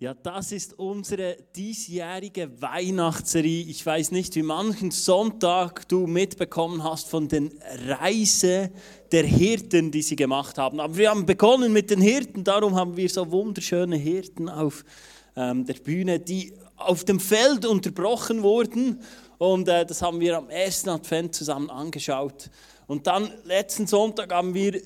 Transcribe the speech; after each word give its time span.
Ja, 0.00 0.14
das 0.14 0.52
ist 0.52 0.78
unsere 0.78 1.38
diesjährige 1.56 2.62
Weihnachtsserie. 2.62 3.64
Ich 3.64 3.84
weiß 3.84 4.12
nicht, 4.12 4.36
wie 4.36 4.44
manchen 4.44 4.92
Sonntag 4.92 5.88
du 5.88 6.06
mitbekommen 6.06 6.84
hast 6.84 7.08
von 7.08 7.26
den 7.26 7.50
Reise 7.84 8.70
der 9.10 9.24
Hirten, 9.24 9.90
die 9.90 10.02
sie 10.02 10.14
gemacht 10.14 10.56
haben. 10.56 10.78
Aber 10.78 10.96
wir 10.96 11.10
haben 11.10 11.26
begonnen 11.26 11.72
mit 11.72 11.90
den 11.90 12.00
Hirten, 12.00 12.44
darum 12.44 12.76
haben 12.76 12.96
wir 12.96 13.08
so 13.08 13.28
wunderschöne 13.32 13.96
Hirten 13.96 14.48
auf 14.48 14.84
ähm, 15.34 15.64
der 15.64 15.74
Bühne, 15.74 16.20
die 16.20 16.52
auf 16.76 17.02
dem 17.02 17.18
Feld 17.18 17.66
unterbrochen 17.66 18.44
wurden. 18.44 19.00
Und 19.38 19.66
äh, 19.66 19.84
das 19.84 20.00
haben 20.00 20.20
wir 20.20 20.38
am 20.38 20.48
ersten 20.48 20.90
Advent 20.90 21.34
zusammen 21.34 21.70
angeschaut. 21.70 22.50
Und 22.86 23.08
dann 23.08 23.32
letzten 23.42 23.88
Sonntag 23.88 24.32
haben 24.32 24.54
wir 24.54 24.80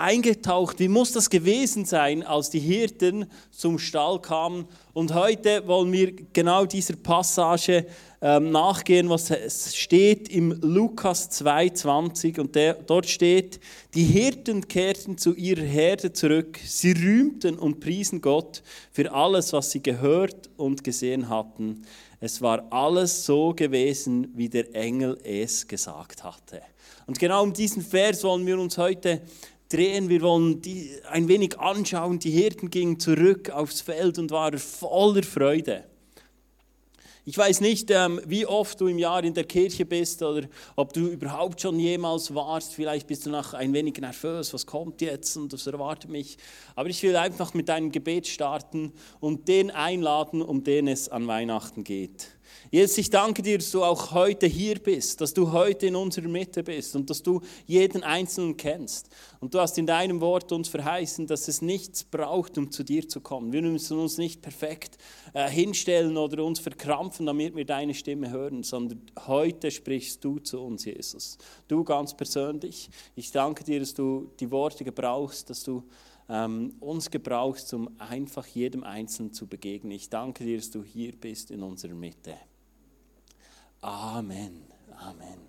eingetaucht, 0.00 0.78
wie 0.78 0.88
muss 0.88 1.12
das 1.12 1.30
gewesen 1.30 1.84
sein, 1.84 2.22
als 2.22 2.50
die 2.50 2.58
Hirten 2.58 3.26
zum 3.50 3.78
Stall 3.78 4.20
kamen. 4.20 4.66
Und 4.92 5.14
heute 5.14 5.66
wollen 5.66 5.92
wir 5.92 6.12
genau 6.32 6.64
dieser 6.66 6.96
Passage 6.96 7.86
ähm, 8.22 8.50
nachgehen, 8.50 9.08
was 9.08 9.32
steht 9.74 10.28
im 10.28 10.58
Lukas 10.60 11.30
2,20. 11.30 12.40
Und 12.40 12.54
der, 12.54 12.74
dort 12.74 13.06
steht, 13.06 13.60
die 13.94 14.04
Hirten 14.04 14.66
kehrten 14.66 15.16
zu 15.16 15.34
ihrer 15.34 15.62
Herde 15.62 16.12
zurück. 16.12 16.58
Sie 16.64 16.92
rühmten 16.92 17.58
und 17.58 17.80
priesen 17.80 18.20
Gott 18.20 18.62
für 18.92 19.12
alles, 19.12 19.52
was 19.52 19.70
sie 19.70 19.82
gehört 19.82 20.50
und 20.56 20.82
gesehen 20.82 21.28
hatten. 21.28 21.82
Es 22.20 22.42
war 22.42 22.66
alles 22.70 23.24
so 23.24 23.54
gewesen, 23.54 24.30
wie 24.34 24.48
der 24.48 24.74
Engel 24.74 25.18
es 25.24 25.66
gesagt 25.66 26.22
hatte. 26.22 26.60
Und 27.06 27.18
genau 27.18 27.42
um 27.42 27.52
diesen 27.52 27.82
Vers 27.82 28.22
wollen 28.22 28.46
wir 28.46 28.58
uns 28.58 28.76
heute 28.76 29.22
drehen. 29.70 30.08
Wir 30.08 30.20
wollen 30.20 30.60
die 30.60 30.90
ein 31.08 31.28
wenig 31.28 31.58
anschauen. 31.58 32.18
Die 32.18 32.30
Hirten 32.30 32.70
gingen 32.70 33.00
zurück 33.00 33.50
aufs 33.50 33.80
Feld 33.80 34.18
und 34.18 34.30
waren 34.30 34.58
voller 34.58 35.22
Freude. 35.22 35.84
Ich 37.26 37.36
weiß 37.36 37.60
nicht, 37.60 37.90
ähm, 37.90 38.20
wie 38.26 38.46
oft 38.46 38.80
du 38.80 38.86
im 38.86 38.98
Jahr 38.98 39.22
in 39.22 39.34
der 39.34 39.44
Kirche 39.44 39.84
bist 39.84 40.22
oder 40.22 40.48
ob 40.74 40.92
du 40.92 41.06
überhaupt 41.06 41.60
schon 41.60 41.78
jemals 41.78 42.34
warst. 42.34 42.74
Vielleicht 42.74 43.06
bist 43.06 43.26
du 43.26 43.30
noch 43.30 43.52
ein 43.52 43.72
wenig 43.72 43.98
nervös, 43.98 44.52
was 44.54 44.66
kommt 44.66 45.00
jetzt 45.00 45.36
und 45.36 45.52
was 45.52 45.66
erwartet 45.66 46.10
mich. 46.10 46.38
Aber 46.74 46.88
ich 46.88 47.02
will 47.02 47.14
einfach 47.16 47.52
mit 47.54 47.68
deinem 47.68 47.92
Gebet 47.92 48.26
starten 48.26 48.92
und 49.20 49.48
den 49.48 49.70
einladen, 49.70 50.40
um 50.42 50.64
den 50.64 50.88
es 50.88 51.08
an 51.08 51.26
Weihnachten 51.28 51.84
geht. 51.84 52.28
Jesus, 52.70 52.98
ich 52.98 53.10
danke 53.10 53.42
dir, 53.42 53.58
dass 53.58 53.70
du 53.70 53.82
auch 53.82 54.12
heute 54.12 54.46
hier 54.46 54.78
bist, 54.78 55.20
dass 55.20 55.34
du 55.34 55.50
heute 55.50 55.86
in 55.86 55.96
unserer 55.96 56.28
Mitte 56.28 56.62
bist 56.62 56.94
und 56.94 57.10
dass 57.10 57.22
du 57.22 57.40
jeden 57.66 58.04
Einzelnen 58.04 58.56
kennst. 58.56 59.08
Und 59.40 59.54
du 59.54 59.60
hast 59.60 59.76
in 59.78 59.86
deinem 59.86 60.20
Wort 60.20 60.52
uns 60.52 60.68
verheißen, 60.68 61.26
dass 61.26 61.48
es 61.48 61.62
nichts 61.62 62.04
braucht, 62.04 62.58
um 62.58 62.70
zu 62.70 62.84
dir 62.84 63.08
zu 63.08 63.20
kommen. 63.20 63.52
Wir 63.52 63.62
müssen 63.62 63.98
uns 63.98 64.18
nicht 64.18 64.40
perfekt 64.40 64.98
äh, 65.34 65.48
hinstellen 65.48 66.16
oder 66.16 66.44
uns 66.44 66.60
verkrampfen, 66.60 67.26
damit 67.26 67.56
wir 67.56 67.64
deine 67.64 67.94
Stimme 67.94 68.30
hören, 68.30 68.62
sondern 68.62 69.02
heute 69.26 69.70
sprichst 69.70 70.24
du 70.24 70.38
zu 70.38 70.60
uns, 70.60 70.84
Jesus. 70.84 71.38
Du 71.66 71.82
ganz 71.82 72.16
persönlich. 72.16 72.90
Ich 73.16 73.32
danke 73.32 73.64
dir, 73.64 73.80
dass 73.80 73.94
du 73.94 74.30
die 74.38 74.50
Worte 74.50 74.84
gebrauchst, 74.84 75.50
dass 75.50 75.64
du 75.64 75.82
ähm, 76.30 76.74
uns 76.78 77.10
gebrauchst, 77.10 77.74
um 77.74 77.90
einfach 77.98 78.46
jedem 78.46 78.84
Einzelnen 78.84 79.32
zu 79.32 79.48
begegnen. 79.48 79.90
Ich 79.90 80.08
danke 80.08 80.44
dir, 80.44 80.58
dass 80.58 80.70
du 80.70 80.84
hier 80.84 81.12
bist 81.12 81.50
in 81.50 81.62
unserer 81.62 81.94
Mitte. 81.94 82.36
Amen. 83.80 84.62
Amen. 84.96 85.40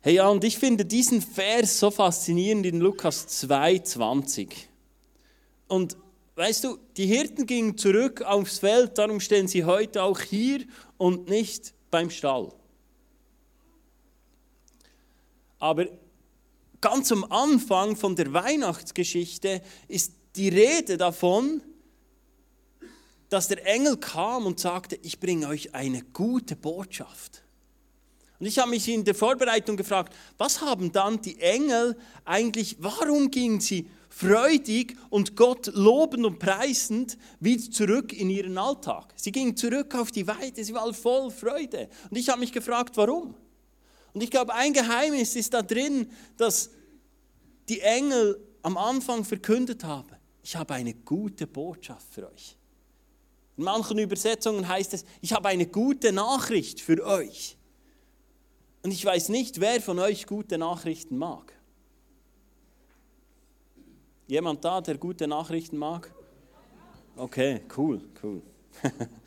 Hey, 0.00 0.14
ja, 0.14 0.28
und 0.28 0.44
ich 0.44 0.56
finde 0.56 0.84
diesen 0.84 1.20
Vers 1.20 1.78
so 1.78 1.90
faszinierend 1.90 2.64
in 2.64 2.80
Lukas 2.80 3.26
2,20. 3.44 4.48
Und 5.68 5.96
weißt 6.36 6.64
du, 6.64 6.78
die 6.96 7.06
Hirten 7.06 7.44
gingen 7.44 7.76
zurück 7.76 8.22
aufs 8.22 8.60
Feld, 8.60 8.96
darum 8.96 9.20
stehen 9.20 9.46
sie 9.46 9.64
heute 9.64 10.02
auch 10.02 10.20
hier 10.20 10.64
und 10.96 11.28
nicht 11.28 11.74
beim 11.90 12.08
Stall. 12.08 12.52
Aber 15.58 15.86
ganz 16.80 17.12
am 17.12 17.24
Anfang 17.24 17.96
von 17.96 18.16
der 18.16 18.32
Weihnachtsgeschichte 18.32 19.62
ist 19.88 20.12
die 20.36 20.48
Rede 20.48 20.96
davon, 20.96 21.62
dass 23.28 23.48
der 23.48 23.66
Engel 23.66 23.96
kam 23.96 24.46
und 24.46 24.60
sagte, 24.60 24.98
ich 25.02 25.18
bringe 25.18 25.48
euch 25.48 25.74
eine 25.74 26.02
gute 26.02 26.54
Botschaft. 26.56 27.42
Und 28.38 28.46
ich 28.46 28.58
habe 28.58 28.70
mich 28.70 28.86
in 28.88 29.04
der 29.04 29.14
Vorbereitung 29.14 29.76
gefragt, 29.76 30.14
was 30.36 30.60
haben 30.60 30.92
dann 30.92 31.20
die 31.22 31.40
Engel 31.40 31.96
eigentlich, 32.24 32.76
warum 32.80 33.30
gingen 33.30 33.60
sie 33.60 33.88
freudig 34.10 34.96
und 35.08 35.36
Gott 35.36 35.70
lobend 35.74 36.26
und 36.26 36.38
preisend 36.38 37.16
wieder 37.40 37.70
zurück 37.70 38.12
in 38.12 38.28
ihren 38.28 38.58
Alltag? 38.58 39.14
Sie 39.16 39.32
gingen 39.32 39.56
zurück 39.56 39.94
auf 39.94 40.10
die 40.10 40.26
Weide, 40.26 40.62
sie 40.62 40.74
waren 40.74 40.92
voll 40.92 41.30
Freude. 41.30 41.88
Und 42.10 42.18
ich 42.18 42.28
habe 42.28 42.40
mich 42.40 42.52
gefragt, 42.52 42.96
warum? 42.96 43.34
Und 44.16 44.22
ich 44.22 44.30
glaube, 44.30 44.54
ein 44.54 44.72
Geheimnis 44.72 45.36
ist 45.36 45.52
da 45.52 45.60
drin, 45.60 46.10
dass 46.38 46.70
die 47.68 47.82
Engel 47.82 48.40
am 48.62 48.78
Anfang 48.78 49.26
verkündet 49.26 49.84
haben, 49.84 50.16
ich 50.42 50.56
habe 50.56 50.72
eine 50.72 50.94
gute 50.94 51.46
Botschaft 51.46 52.14
für 52.14 52.32
euch. 52.32 52.56
In 53.58 53.64
manchen 53.64 53.98
Übersetzungen 53.98 54.66
heißt 54.66 54.94
es, 54.94 55.04
ich 55.20 55.34
habe 55.34 55.48
eine 55.48 55.66
gute 55.66 56.12
Nachricht 56.12 56.80
für 56.80 57.04
euch. 57.04 57.58
Und 58.82 58.90
ich 58.90 59.04
weiß 59.04 59.28
nicht, 59.28 59.60
wer 59.60 59.82
von 59.82 59.98
euch 59.98 60.24
gute 60.24 60.56
Nachrichten 60.56 61.18
mag. 61.18 61.52
Jemand 64.28 64.64
da, 64.64 64.80
der 64.80 64.96
gute 64.96 65.28
Nachrichten 65.28 65.76
mag? 65.76 66.10
Okay, 67.16 67.60
cool, 67.76 68.00
cool. 68.22 68.40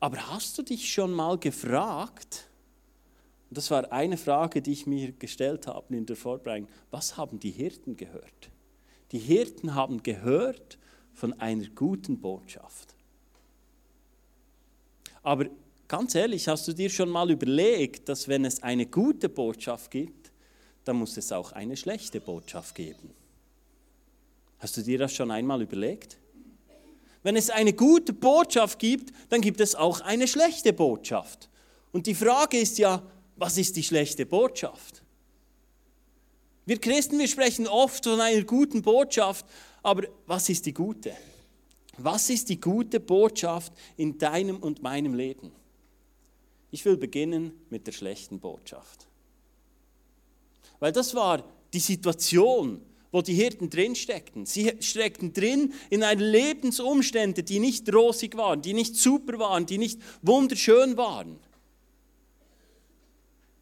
Aber 0.00 0.30
hast 0.30 0.56
du 0.56 0.62
dich 0.62 0.90
schon 0.90 1.12
mal 1.12 1.38
gefragt, 1.38 2.48
das 3.50 3.70
war 3.70 3.92
eine 3.92 4.16
Frage, 4.16 4.62
die 4.62 4.72
ich 4.72 4.86
mir 4.86 5.12
gestellt 5.12 5.66
habe 5.66 5.94
in 5.96 6.06
der 6.06 6.16
Vorbereitung, 6.16 6.68
was 6.90 7.16
haben 7.16 7.38
die 7.38 7.50
Hirten 7.50 7.96
gehört? 7.96 8.50
Die 9.12 9.18
Hirten 9.18 9.74
haben 9.74 10.02
gehört, 10.02 10.78
von 11.12 11.38
einer 11.38 11.66
guten 11.74 12.18
Botschaft. 12.18 12.94
Aber 15.22 15.46
ganz 15.86 16.14
ehrlich, 16.14 16.48
hast 16.48 16.66
du 16.66 16.72
dir 16.72 16.88
schon 16.88 17.10
mal 17.10 17.30
überlegt, 17.30 18.08
dass 18.08 18.26
wenn 18.26 18.46
es 18.46 18.62
eine 18.62 18.86
gute 18.86 19.28
Botschaft 19.28 19.90
gibt, 19.90 20.32
dann 20.84 20.96
muss 20.96 21.18
es 21.18 21.30
auch 21.30 21.52
eine 21.52 21.76
schlechte 21.76 22.20
Botschaft 22.20 22.74
geben? 22.74 23.10
Hast 24.60 24.78
du 24.78 24.82
dir 24.82 24.98
das 24.98 25.14
schon 25.14 25.30
einmal 25.30 25.60
überlegt? 25.60 26.16
Wenn 27.22 27.36
es 27.36 27.50
eine 27.50 27.72
gute 27.72 28.12
Botschaft 28.12 28.78
gibt, 28.78 29.12
dann 29.28 29.40
gibt 29.40 29.60
es 29.60 29.74
auch 29.74 30.00
eine 30.00 30.26
schlechte 30.26 30.72
Botschaft. 30.72 31.50
Und 31.92 32.06
die 32.06 32.14
Frage 32.14 32.58
ist 32.58 32.78
ja, 32.78 33.02
was 33.36 33.58
ist 33.58 33.76
die 33.76 33.82
schlechte 33.82 34.26
Botschaft? 34.26 35.02
Wir 36.66 36.78
Christen, 36.78 37.18
wir 37.18 37.28
sprechen 37.28 37.66
oft 37.66 38.04
von 38.04 38.20
einer 38.20 38.44
guten 38.44 38.82
Botschaft, 38.82 39.44
aber 39.82 40.04
was 40.26 40.48
ist 40.48 40.66
die 40.66 40.74
gute? 40.74 41.14
Was 41.96 42.30
ist 42.30 42.48
die 42.48 42.60
gute 42.60 43.00
Botschaft 43.00 43.72
in 43.96 44.16
deinem 44.18 44.58
und 44.58 44.82
meinem 44.82 45.14
Leben? 45.14 45.52
Ich 46.70 46.84
will 46.84 46.96
beginnen 46.96 47.52
mit 47.68 47.86
der 47.86 47.92
schlechten 47.92 48.38
Botschaft. 48.38 49.08
Weil 50.78 50.92
das 50.92 51.14
war 51.14 51.44
die 51.72 51.80
Situation, 51.80 52.80
wo 53.12 53.22
die 53.22 53.34
Hirten 53.34 53.70
drin 53.70 53.94
steckten. 53.94 54.46
Sie 54.46 54.72
steckten 54.80 55.32
drin 55.32 55.72
in 55.90 56.02
eine 56.02 56.24
Lebensumstände, 56.24 57.42
die 57.42 57.58
nicht 57.58 57.92
rosig 57.92 58.36
waren, 58.36 58.62
die 58.62 58.72
nicht 58.72 58.96
super 58.96 59.38
waren, 59.38 59.66
die 59.66 59.78
nicht 59.78 60.00
wunderschön 60.22 60.96
waren. 60.96 61.38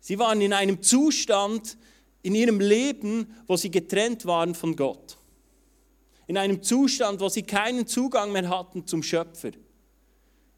Sie 0.01 0.19
waren 0.19 0.41
in 0.41 0.53
einem 0.53 0.83
Zustand 0.83 1.77
in 2.23 2.35
ihrem 2.35 2.61
Leben, 2.61 3.35
wo 3.47 3.57
sie 3.57 3.71
getrennt 3.71 4.27
waren 4.27 4.55
von 4.55 4.77
Gott 4.77 5.19
in 6.29 6.37
einem 6.37 6.63
Zustand, 6.63 7.21
wo 7.21 7.29
sie 7.29 7.43
keinen 7.43 7.87
Zugang 7.87 8.31
mehr 8.31 8.49
hatten 8.49 8.87
zum 8.87 9.03
Schöpfer. 9.03 9.51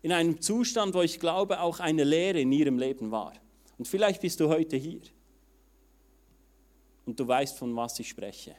In 0.03 0.13
einem 0.13 0.41
Zustand, 0.41 0.95
wo 0.95 1.01
ich 1.01 1.21
glaube, 1.21 1.61
auch 1.61 1.79
eine 1.79 2.05
Lehre 2.05 2.41
in 2.41 2.53
ihrem 2.53 2.77
Leben 2.79 3.11
war. 3.11 3.33
Und 3.79 3.87
vielleicht 3.87 4.21
bist 4.21 4.41
du 4.41 4.49
heute 4.49 4.77
hier 4.77 5.01
und 7.07 7.19
du 7.19 7.27
weißt, 7.27 7.57
von 7.57 7.75
was 7.77 7.99
ich 8.01 8.09
spreche. 8.09 8.57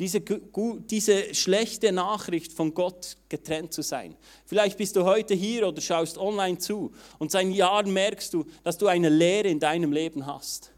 Diese, 0.00 0.22
diese 0.22 1.34
schlechte 1.34 1.92
Nachricht 1.92 2.54
von 2.54 2.72
Gott 2.72 3.18
getrennt 3.28 3.74
zu 3.74 3.82
sein. 3.82 4.16
Vielleicht 4.46 4.78
bist 4.78 4.96
du 4.96 5.04
heute 5.04 5.34
hier 5.34 5.68
oder 5.68 5.82
schaust 5.82 6.16
online 6.16 6.56
zu 6.56 6.90
und 7.18 7.30
seit 7.30 7.46
Jahren 7.48 7.92
merkst 7.92 8.32
du, 8.32 8.46
dass 8.64 8.78
du 8.78 8.86
eine 8.86 9.10
Lehre 9.10 9.48
in 9.48 9.60
deinem 9.60 9.92
Leben 9.92 10.24
hast. 10.24 10.72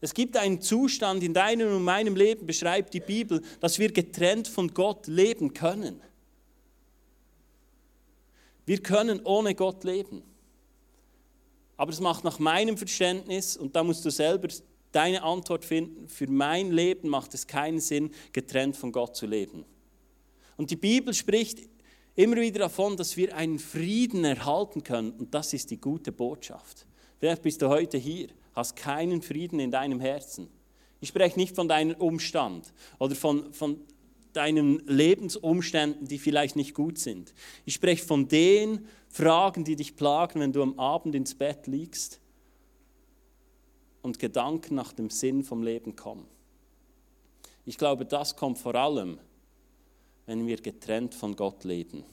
Es 0.00 0.12
gibt 0.12 0.36
einen 0.36 0.60
Zustand 0.60 1.22
in 1.22 1.32
deinem 1.32 1.76
und 1.76 1.84
meinem 1.84 2.16
Leben, 2.16 2.46
beschreibt 2.46 2.92
die 2.94 3.00
Bibel, 3.00 3.40
dass 3.60 3.78
wir 3.78 3.92
getrennt 3.92 4.48
von 4.48 4.74
Gott 4.74 5.06
leben 5.06 5.54
können. 5.54 6.00
Wir 8.66 8.82
können 8.82 9.20
ohne 9.24 9.54
Gott 9.54 9.84
leben. 9.84 10.22
Aber 11.76 11.92
es 11.92 12.00
macht 12.00 12.24
nach 12.24 12.38
meinem 12.40 12.76
Verständnis, 12.76 13.56
und 13.56 13.74
da 13.76 13.84
musst 13.84 14.04
du 14.04 14.10
selber 14.10 14.48
deine 14.94 15.22
Antwort 15.22 15.64
finden, 15.64 16.08
für 16.08 16.26
mein 16.28 16.70
Leben 16.70 17.08
macht 17.08 17.34
es 17.34 17.46
keinen 17.46 17.80
Sinn, 17.80 18.10
getrennt 18.32 18.76
von 18.76 18.92
Gott 18.92 19.16
zu 19.16 19.26
leben. 19.26 19.64
Und 20.56 20.70
die 20.70 20.76
Bibel 20.76 21.12
spricht 21.12 21.60
immer 22.14 22.36
wieder 22.36 22.60
davon, 22.60 22.96
dass 22.96 23.16
wir 23.16 23.36
einen 23.36 23.58
Frieden 23.58 24.24
erhalten 24.24 24.84
können. 24.84 25.12
Und 25.12 25.34
das 25.34 25.52
ist 25.52 25.70
die 25.70 25.80
gute 25.80 26.12
Botschaft. 26.12 26.86
Vielleicht 27.18 27.42
bist 27.42 27.62
du 27.62 27.68
heute 27.68 27.98
hier, 27.98 28.28
hast 28.54 28.76
keinen 28.76 29.22
Frieden 29.22 29.58
in 29.58 29.70
deinem 29.70 30.00
Herzen. 30.00 30.48
Ich 31.00 31.08
spreche 31.08 31.38
nicht 31.38 31.54
von 31.54 31.68
deinem 31.68 31.96
Umstand 31.96 32.72
oder 32.98 33.14
von, 33.14 33.52
von 33.52 33.80
deinen 34.32 34.80
Lebensumständen, 34.86 36.06
die 36.06 36.18
vielleicht 36.18 36.56
nicht 36.56 36.74
gut 36.74 36.98
sind. 36.98 37.34
Ich 37.64 37.74
spreche 37.74 38.04
von 38.04 38.28
den 38.28 38.86
Fragen, 39.08 39.64
die 39.64 39.76
dich 39.76 39.96
plagen, 39.96 40.40
wenn 40.40 40.52
du 40.52 40.62
am 40.62 40.78
Abend 40.78 41.14
ins 41.14 41.34
Bett 41.34 41.66
liegst 41.66 42.20
und 44.04 44.18
Gedanken 44.18 44.74
nach 44.74 44.92
dem 44.92 45.08
Sinn 45.08 45.42
vom 45.42 45.62
Leben 45.62 45.96
kommen. 45.96 46.26
Ich 47.64 47.78
glaube, 47.78 48.04
das 48.04 48.36
kommt 48.36 48.58
vor 48.58 48.74
allem, 48.74 49.18
wenn 50.26 50.46
wir 50.46 50.58
getrennt 50.58 51.14
von 51.14 51.34
Gott 51.34 51.64
leben. 51.64 52.04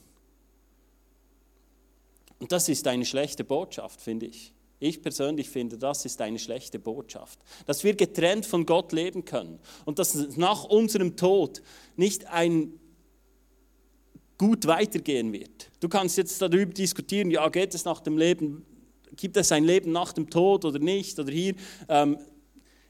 Und 2.38 2.50
das 2.50 2.70
ist 2.70 2.86
eine 2.86 3.04
schlechte 3.04 3.44
Botschaft, 3.44 4.00
finde 4.00 4.26
ich. 4.26 4.54
Ich 4.80 5.02
persönlich 5.02 5.50
finde, 5.50 5.76
das 5.76 6.06
ist 6.06 6.20
eine 6.22 6.38
schlechte 6.38 6.78
Botschaft. 6.78 7.38
Dass 7.66 7.84
wir 7.84 7.94
getrennt 7.94 8.46
von 8.46 8.64
Gott 8.64 8.92
leben 8.92 9.26
können 9.26 9.60
und 9.84 9.98
dass 9.98 10.14
es 10.14 10.38
nach 10.38 10.64
unserem 10.64 11.14
Tod 11.16 11.62
nicht 11.96 12.26
ein 12.26 12.80
gut 14.38 14.66
weitergehen 14.66 15.32
wird. 15.32 15.70
Du 15.78 15.90
kannst 15.90 16.16
jetzt 16.16 16.40
darüber 16.40 16.72
diskutieren, 16.72 17.30
ja, 17.30 17.48
geht 17.50 17.74
es 17.74 17.84
nach 17.84 18.00
dem 18.00 18.16
Leben, 18.16 18.64
gibt 19.16 19.36
es 19.36 19.52
ein 19.52 19.64
Leben 19.64 19.92
nach 19.92 20.12
dem 20.12 20.30
Tod 20.30 20.64
oder 20.64 20.78
nicht? 20.78 21.18
Oder 21.18 21.32
hier, 21.32 21.54
ähm, 21.88 22.18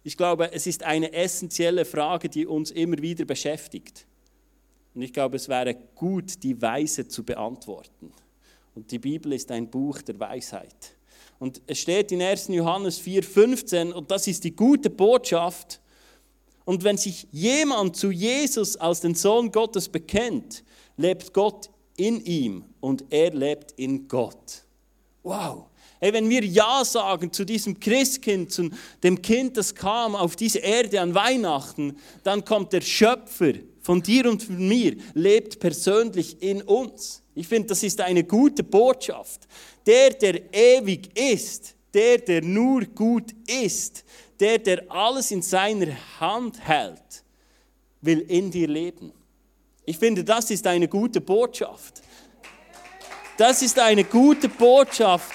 ich 0.05 0.17
glaube, 0.17 0.53
es 0.53 0.67
ist 0.67 0.83
eine 0.83 1.13
essentielle 1.13 1.85
Frage, 1.85 2.29
die 2.29 2.47
uns 2.47 2.71
immer 2.71 2.99
wieder 2.99 3.25
beschäftigt. 3.25 4.07
Und 4.95 5.03
ich 5.03 5.13
glaube, 5.13 5.37
es 5.37 5.49
wäre 5.49 5.75
gut, 5.95 6.43
die 6.43 6.61
Weise 6.61 7.09
zu 7.09 7.25
beantworten. 7.25 8.13
Und 8.75 8.91
die 8.91 8.99
Bibel 8.99 9.33
ist 9.33 9.51
ein 9.51 9.71
Buch 9.71 10.03
der 10.03 10.19
Weisheit. 10.19 10.97
Und 11.39 11.61
es 11.67 11.79
steht 11.79 12.13
in 12.13 12.23
1. 12.23 12.49
Johannes 12.49 13.01
4,15, 13.01 13.93
und 13.93 14.11
das 14.11 14.27
ist 14.27 14.45
die 14.45 14.55
gute 14.55 14.91
Botschaft. 14.91 15.81
Und 16.65 16.85
wenn 16.85 16.97
sich 16.97 17.27
jemand 17.33 17.97
zu 17.97 18.11
Jesus 18.11 18.77
als 18.77 19.01
den 19.01 19.15
Sohn 19.15 19.51
Gottes 19.51 19.89
bekennt, 19.89 20.63
lebt 20.97 21.33
Gott 21.33 21.71
in 21.97 22.25
ihm 22.25 22.65
und 22.81 23.05
er 23.11 23.33
lebt 23.33 23.73
in 23.73 24.07
Gott. 24.09 24.65
Wow! 25.23 25.67
Hey, 26.03 26.13
wenn 26.13 26.29
wir 26.29 26.43
Ja 26.45 26.85
sagen 26.85 27.33
zu 27.33 27.45
diesem 27.45 27.79
Christkind, 27.79 28.51
zu 28.51 28.71
dem 29.05 29.23
Kind, 29.23 29.57
das 29.57 29.73
kam 29.73 30.17
auf 30.17 30.35
diese 30.35 30.59
Erde 30.59 31.01
an 31.01 31.15
Weihnachten, 31.15 31.97
dann 32.25 32.45
kommt 32.45 32.73
der 32.73 32.81
Schöpfer 32.81 33.53
von 33.81 34.03
dir 34.03 34.29
und 34.29 34.43
von 34.43 34.67
mir, 34.67 34.97
lebt 35.15 35.61
persönlich 35.61 36.43
in 36.43 36.61
uns. 36.63 37.23
Ich 37.37 37.47
finde, 37.47 37.69
das 37.69 37.85
ist 37.85 38.01
eine 38.01 38.25
gute 38.25 38.65
Botschaft. 38.65 39.47
Der, 39.87 40.11
der 40.11 40.53
ewig 40.53 41.17
ist, 41.17 41.77
der, 41.95 42.19
der 42.19 42.43
nur 42.43 42.85
gut 42.85 43.31
ist, 43.47 44.03
der, 44.41 44.59
der 44.59 44.91
alles 44.91 45.31
in 45.31 45.41
seiner 45.41 45.95
Hand 46.19 46.59
hält, 46.67 47.23
will 48.01 48.23
in 48.23 48.51
dir 48.51 48.67
leben. 48.67 49.13
Ich 49.85 49.99
finde, 49.99 50.25
das 50.25 50.51
ist 50.51 50.67
eine 50.67 50.89
gute 50.89 51.21
Botschaft. 51.21 52.03
Das 53.37 53.63
ist 53.63 53.79
eine 53.79 54.03
gute 54.03 54.49
Botschaft, 54.49 55.33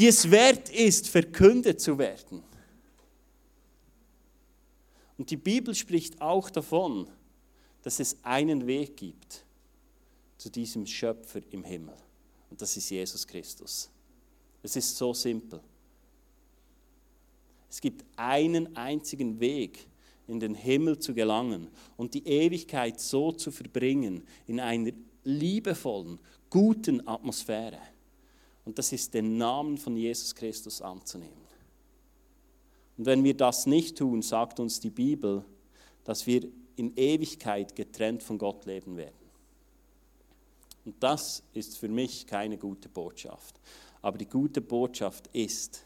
die 0.00 0.06
es 0.06 0.30
wert 0.30 0.70
ist, 0.70 1.08
verkündet 1.08 1.78
zu 1.78 1.98
werden. 1.98 2.42
Und 5.18 5.30
die 5.30 5.36
Bibel 5.36 5.74
spricht 5.74 6.22
auch 6.22 6.48
davon, 6.48 7.06
dass 7.82 8.00
es 8.00 8.16
einen 8.22 8.66
Weg 8.66 8.96
gibt 8.96 9.44
zu 10.38 10.48
diesem 10.48 10.86
Schöpfer 10.86 11.40
im 11.50 11.64
Himmel. 11.64 11.94
Und 12.48 12.62
das 12.62 12.78
ist 12.78 12.88
Jesus 12.88 13.26
Christus. 13.26 13.90
Es 14.62 14.74
ist 14.74 14.96
so 14.96 15.12
simpel. 15.12 15.60
Es 17.68 17.78
gibt 17.78 18.02
einen 18.16 18.74
einzigen 18.74 19.38
Weg, 19.38 19.86
in 20.26 20.40
den 20.40 20.54
Himmel 20.54 20.98
zu 20.98 21.12
gelangen 21.12 21.68
und 21.98 22.14
die 22.14 22.26
Ewigkeit 22.26 22.98
so 22.98 23.32
zu 23.32 23.50
verbringen, 23.50 24.22
in 24.46 24.60
einer 24.60 24.92
liebevollen, 25.24 26.18
guten 26.48 27.06
Atmosphäre. 27.06 27.80
Und 28.64 28.78
das 28.78 28.92
ist 28.92 29.14
den 29.14 29.38
Namen 29.38 29.78
von 29.78 29.96
Jesus 29.96 30.34
Christus 30.34 30.82
anzunehmen. 30.82 31.32
Und 32.96 33.06
wenn 33.06 33.24
wir 33.24 33.36
das 33.36 33.66
nicht 33.66 33.98
tun, 33.98 34.22
sagt 34.22 34.60
uns 34.60 34.80
die 34.80 34.90
Bibel, 34.90 35.44
dass 36.04 36.26
wir 36.26 36.46
in 36.76 36.94
Ewigkeit 36.96 37.74
getrennt 37.74 38.22
von 38.22 38.38
Gott 38.38 38.66
leben 38.66 38.96
werden. 38.96 39.14
Und 40.84 41.02
das 41.02 41.42
ist 41.52 41.78
für 41.78 41.88
mich 41.88 42.26
keine 42.26 42.58
gute 42.58 42.88
Botschaft. 42.88 43.60
Aber 44.02 44.18
die 44.18 44.26
gute 44.26 44.60
Botschaft 44.60 45.28
ist, 45.32 45.82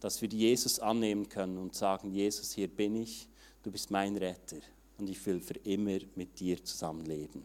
dass 0.00 0.20
wir 0.22 0.28
Jesus 0.28 0.80
annehmen 0.80 1.28
können 1.28 1.58
und 1.58 1.74
sagen, 1.74 2.10
Jesus, 2.10 2.52
hier 2.52 2.68
bin 2.68 2.96
ich, 2.96 3.28
du 3.62 3.70
bist 3.70 3.90
mein 3.90 4.16
Retter 4.16 4.56
und 4.98 5.08
ich 5.10 5.24
will 5.26 5.40
für 5.40 5.58
immer 5.64 5.98
mit 6.14 6.40
dir 6.40 6.62
zusammenleben. 6.64 7.42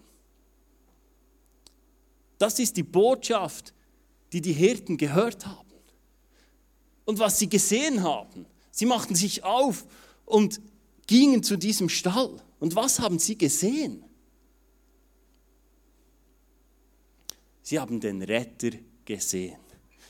Das 2.38 2.60
ist 2.60 2.76
die 2.78 2.84
Botschaft, 2.84 3.74
die 4.34 4.42
die 4.42 4.54
Hirten 4.54 4.98
gehört 4.98 5.46
haben. 5.46 5.66
Und 7.06 7.20
was 7.20 7.40
sie 7.40 7.50
gesehen 7.50 8.04
haben, 8.04 8.46
sie 8.72 8.86
machten 8.86 9.16
sich 9.16 9.44
auf 9.44 9.86
und 10.26 10.60
gingen 11.08 11.44
zu 11.44 11.58
diesem 11.58 11.90
Stall. 11.90 12.42
Und 12.60 12.76
was 12.76 13.00
haben 13.00 13.20
sie 13.20 13.38
gesehen? 13.38 14.04
Sie 17.62 17.80
haben 17.80 18.00
den 18.00 18.22
Retter 18.22 18.72
gesehen. 19.06 19.60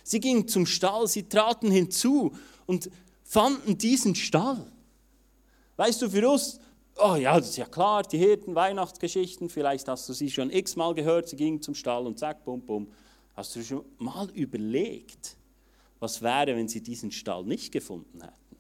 Sie 0.04 0.20
gingen 0.20 0.48
zum 0.48 0.66
Stall, 0.66 1.08
sie 1.08 1.24
traten 1.24 1.72
hinzu 1.72 2.34
und 2.66 2.90
fanden 3.24 3.78
diesen 3.78 4.14
Stall. 4.16 4.72
Weißt 5.78 6.02
du, 6.02 6.10
für 6.10 6.30
uns, 6.30 6.60
oh 6.98 7.16
ja, 7.16 7.38
das 7.40 7.50
ist 7.50 7.58
ja 7.58 7.66
klar, 7.66 8.04
die 8.04 8.18
Hirten, 8.18 8.56
Weihnachtsgeschichten, 8.56 9.50
vielleicht 9.50 9.88
hast 9.88 10.08
du 10.08 10.14
sie 10.14 10.30
schon 10.30 10.52
x-mal 10.52 10.94
gehört, 10.94 11.30
sie 11.30 11.36
gingen 11.36 11.62
zum 11.62 11.76
Stall 11.76 12.06
und 12.06 12.20
zack, 12.20 12.46
bum, 12.46 12.62
bum. 12.62 12.88
Hast 13.36 13.56
du 13.56 13.64
schon 13.64 13.86
mal 13.98 14.30
überlegt, 14.32 15.36
was 16.00 16.22
wäre, 16.22 16.56
wenn 16.56 16.68
sie 16.68 16.82
diesen 16.82 17.12
Stall 17.12 17.44
nicht 17.44 17.72
gefunden 17.72 18.22
hätten? 18.22 18.56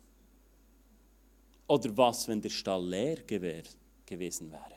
Oder 1.67 1.95
was, 1.97 2.27
wenn 2.27 2.41
der 2.41 2.49
Stall 2.49 2.85
leer 2.87 3.17
gewesen 3.23 4.51
wäre? 4.51 4.75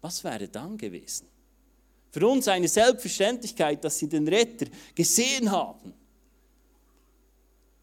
Was 0.00 0.22
wäre 0.22 0.48
dann 0.48 0.76
gewesen? 0.76 1.26
Für 2.10 2.28
uns 2.28 2.46
eine 2.46 2.68
Selbstverständlichkeit, 2.68 3.82
dass 3.82 3.98
sie 3.98 4.08
den 4.08 4.28
Retter 4.28 4.66
gesehen 4.94 5.50
haben, 5.50 5.94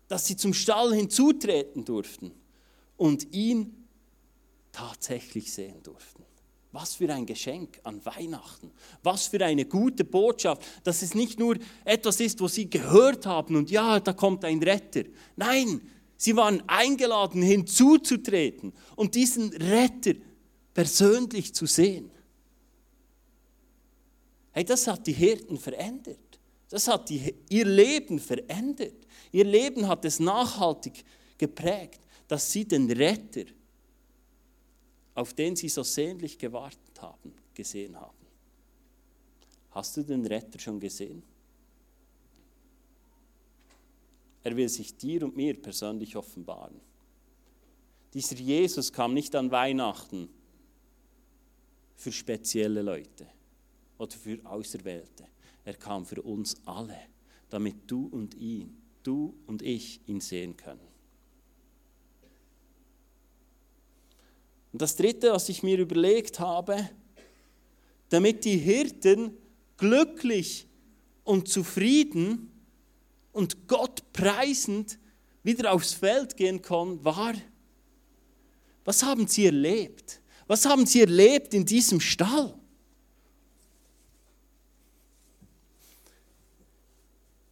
dass 0.07 0.27
sie 0.27 0.37
zum 0.37 0.53
Stall 0.53 0.93
hinzutreten 0.93 1.83
durften 1.83 2.31
und 2.97 3.33
ihn 3.33 3.87
tatsächlich 4.71 5.51
sehen 5.51 5.81
durften. 5.83 6.23
Was 6.71 6.95
für 6.95 7.13
ein 7.13 7.25
Geschenk 7.25 7.79
an 7.83 8.03
Weihnachten. 8.05 8.71
Was 9.03 9.27
für 9.27 9.43
eine 9.43 9.65
gute 9.65 10.05
Botschaft, 10.05 10.63
dass 10.83 11.01
es 11.01 11.13
nicht 11.13 11.37
nur 11.37 11.57
etwas 11.83 12.19
ist, 12.21 12.39
wo 12.39 12.47
sie 12.47 12.69
gehört 12.69 13.25
haben 13.25 13.57
und 13.57 13.69
ja, 13.69 13.99
da 13.99 14.13
kommt 14.13 14.45
ein 14.45 14.63
Retter. 14.63 15.03
Nein, 15.35 15.81
sie 16.15 16.35
waren 16.35 16.63
eingeladen 16.67 17.41
hinzuzutreten 17.41 18.71
und 18.95 19.15
diesen 19.15 19.49
Retter 19.49 20.13
persönlich 20.73 21.53
zu 21.53 21.65
sehen. 21.65 22.09
Hey, 24.51 24.63
das 24.63 24.87
hat 24.87 25.07
die 25.07 25.13
Hirten 25.13 25.57
verändert. 25.57 26.39
Das 26.69 26.87
hat 26.87 27.09
die, 27.09 27.35
ihr 27.49 27.65
Leben 27.65 28.17
verändert. 28.17 28.95
Ihr 29.33 29.43
Leben 29.43 29.87
hat 29.89 30.05
es 30.05 30.19
nachhaltig 30.19 31.03
geprägt, 31.37 31.99
dass 32.29 32.49
sie 32.49 32.65
den 32.65 32.89
Retter, 32.89 33.43
auf 35.21 35.35
den 35.35 35.55
sie 35.55 35.69
so 35.69 35.83
sehnlich 35.83 36.37
gewartet 36.39 36.99
haben, 36.99 37.31
gesehen 37.53 37.95
haben. 37.95 38.17
Hast 39.69 39.95
du 39.95 40.03
den 40.03 40.25
Retter 40.25 40.57
schon 40.57 40.79
gesehen? 40.79 41.21
Er 44.43 44.57
will 44.57 44.67
sich 44.67 44.97
dir 44.97 45.23
und 45.23 45.35
mir 45.35 45.61
persönlich 45.61 46.15
offenbaren. 46.15 46.81
Dieser 48.15 48.35
Jesus 48.35 48.91
kam 48.91 49.13
nicht 49.13 49.35
an 49.35 49.51
Weihnachten 49.51 50.27
für 51.95 52.11
spezielle 52.11 52.81
Leute 52.81 53.27
oder 53.99 54.11
für 54.11 54.43
Auserwählte. 54.43 55.27
Er 55.63 55.75
kam 55.75 56.03
für 56.03 56.21
uns 56.23 56.55
alle, 56.65 56.97
damit 57.51 57.75
du 57.85 58.07
und 58.07 58.33
ihn, 58.33 58.75
du 59.03 59.35
und 59.45 59.61
ich 59.61 60.01
ihn 60.07 60.19
sehen 60.19 60.57
können. 60.57 60.90
Und 64.71 64.81
das 64.81 64.95
Dritte, 64.95 65.31
was 65.31 65.49
ich 65.49 65.63
mir 65.63 65.77
überlegt 65.77 66.39
habe, 66.39 66.89
damit 68.09 68.45
die 68.45 68.57
Hirten 68.57 69.37
glücklich 69.77 70.67
und 71.23 71.47
zufrieden 71.47 72.51
und 73.31 73.67
Gott 73.67 74.11
preisend 74.13 74.97
wieder 75.43 75.71
aufs 75.73 75.93
Feld 75.93 76.37
gehen 76.37 76.61
können, 76.61 77.03
war, 77.03 77.33
was 78.83 79.03
haben 79.03 79.27
sie 79.27 79.45
erlebt? 79.45 80.21
Was 80.47 80.65
haben 80.65 80.85
sie 80.85 81.01
erlebt 81.01 81.53
in 81.53 81.65
diesem 81.65 81.99
Stall? 81.99 82.53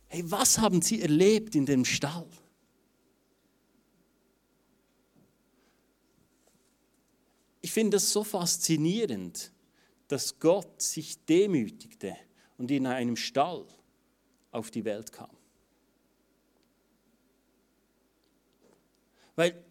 Hey, 0.07 0.23
was 0.25 0.57
haben 0.57 0.81
sie 0.81 1.01
erlebt 1.01 1.55
in 1.55 1.65
dem 1.65 1.85
Stall? 1.85 2.27
Ich 7.69 7.73
finde 7.73 7.97
das 7.97 8.11
so 8.11 8.23
faszinierend, 8.23 9.51
dass 10.07 10.39
Gott 10.39 10.81
sich 10.81 11.23
demütigte 11.25 12.17
und 12.57 12.71
in 12.71 12.87
einem 12.87 13.15
Stall 13.15 13.63
auf 14.49 14.71
die 14.71 14.83
Welt 14.85 15.11
kam. 15.11 15.29
Weil 19.35 19.63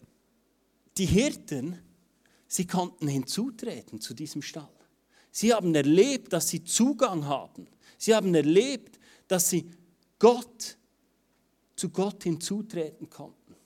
die 0.97 1.07
Hirten, 1.07 1.83
sie 2.47 2.69
konnten 2.69 3.09
hinzutreten 3.09 4.01
zu 4.01 4.15
diesem 4.15 4.43
Stall. 4.43 4.71
Sie 5.33 5.53
haben 5.53 5.75
erlebt, 5.75 6.33
dass 6.33 6.51
sie 6.51 6.63
Zugang 6.63 7.25
haben. 7.25 7.67
Sie 7.99 8.15
haben 8.15 8.33
erlebt, 8.33 9.01
dass 9.27 9.51
sie 9.51 9.73
Gott 10.21 10.79
zu 11.75 11.91
Gott 11.91 12.23
hinzutreten 12.23 13.11
konnten. 13.11 13.57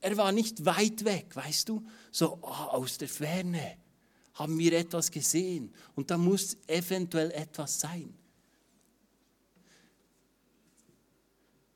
Er 0.00 0.16
war 0.16 0.32
nicht 0.32 0.64
weit 0.64 1.04
weg, 1.04 1.36
weißt 1.36 1.68
du, 1.68 1.84
so 2.10 2.38
oh, 2.42 2.46
aus 2.46 2.98
der 2.98 3.08
Ferne 3.08 3.76
haben 4.34 4.58
wir 4.58 4.72
etwas 4.72 5.10
gesehen 5.10 5.72
und 5.94 6.10
da 6.10 6.16
muss 6.16 6.56
eventuell 6.66 7.30
etwas 7.32 7.80
sein. 7.80 8.14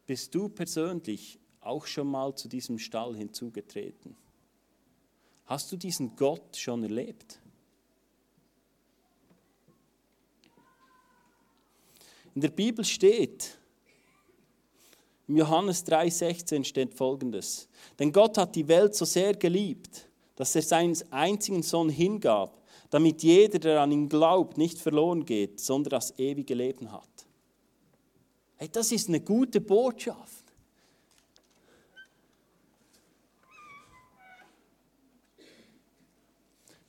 Bist 0.07 0.35
du 0.35 0.49
persönlich 0.49 1.38
auch 1.61 1.87
schon 1.87 2.09
mal 2.09 2.35
zu 2.35 2.49
diesem 2.49 2.79
Stall 2.79 3.17
hinzugetreten? 3.17 4.17
Hast 5.47 5.71
du 5.73 5.76
diesen 5.76 6.14
Gott 6.17 6.57
schon 6.57 6.83
erlebt? 6.83 7.41
In 12.35 12.41
der 12.41 12.49
Bibel 12.49 12.85
steht, 12.85 13.59
im 15.29 15.37
Johannes 15.37 15.87
3,16 15.87 16.64
steht 16.64 16.95
folgendes: 16.95 17.69
Denn 17.99 18.12
Gott 18.12 18.37
hat 18.37 18.57
die 18.57 18.67
Welt 18.67 18.95
so 18.95 19.05
sehr 19.05 19.35
geliebt, 19.35 20.09
dass 20.37 20.55
er 20.55 20.62
seinen 20.62 20.97
einzigen 21.11 21.62
Sohn 21.62 21.88
hingab, 21.88 22.62
damit 22.91 23.23
jeder, 23.23 23.59
der 23.59 23.81
an 23.81 23.93
ihn 23.93 24.09
glaubt, 24.09 24.59
nicht 24.59 24.79
verloren 24.79 25.25
geht, 25.25 25.61
sondern 25.61 25.91
das 25.91 26.19
ewige 26.19 26.55
Leben 26.55 26.93
hat. 26.93 27.09
Hey, 28.57 28.69
das 28.71 28.93
ist 28.93 29.09
eine 29.09 29.21
gute 29.21 29.61
Botschaft. 29.61 30.45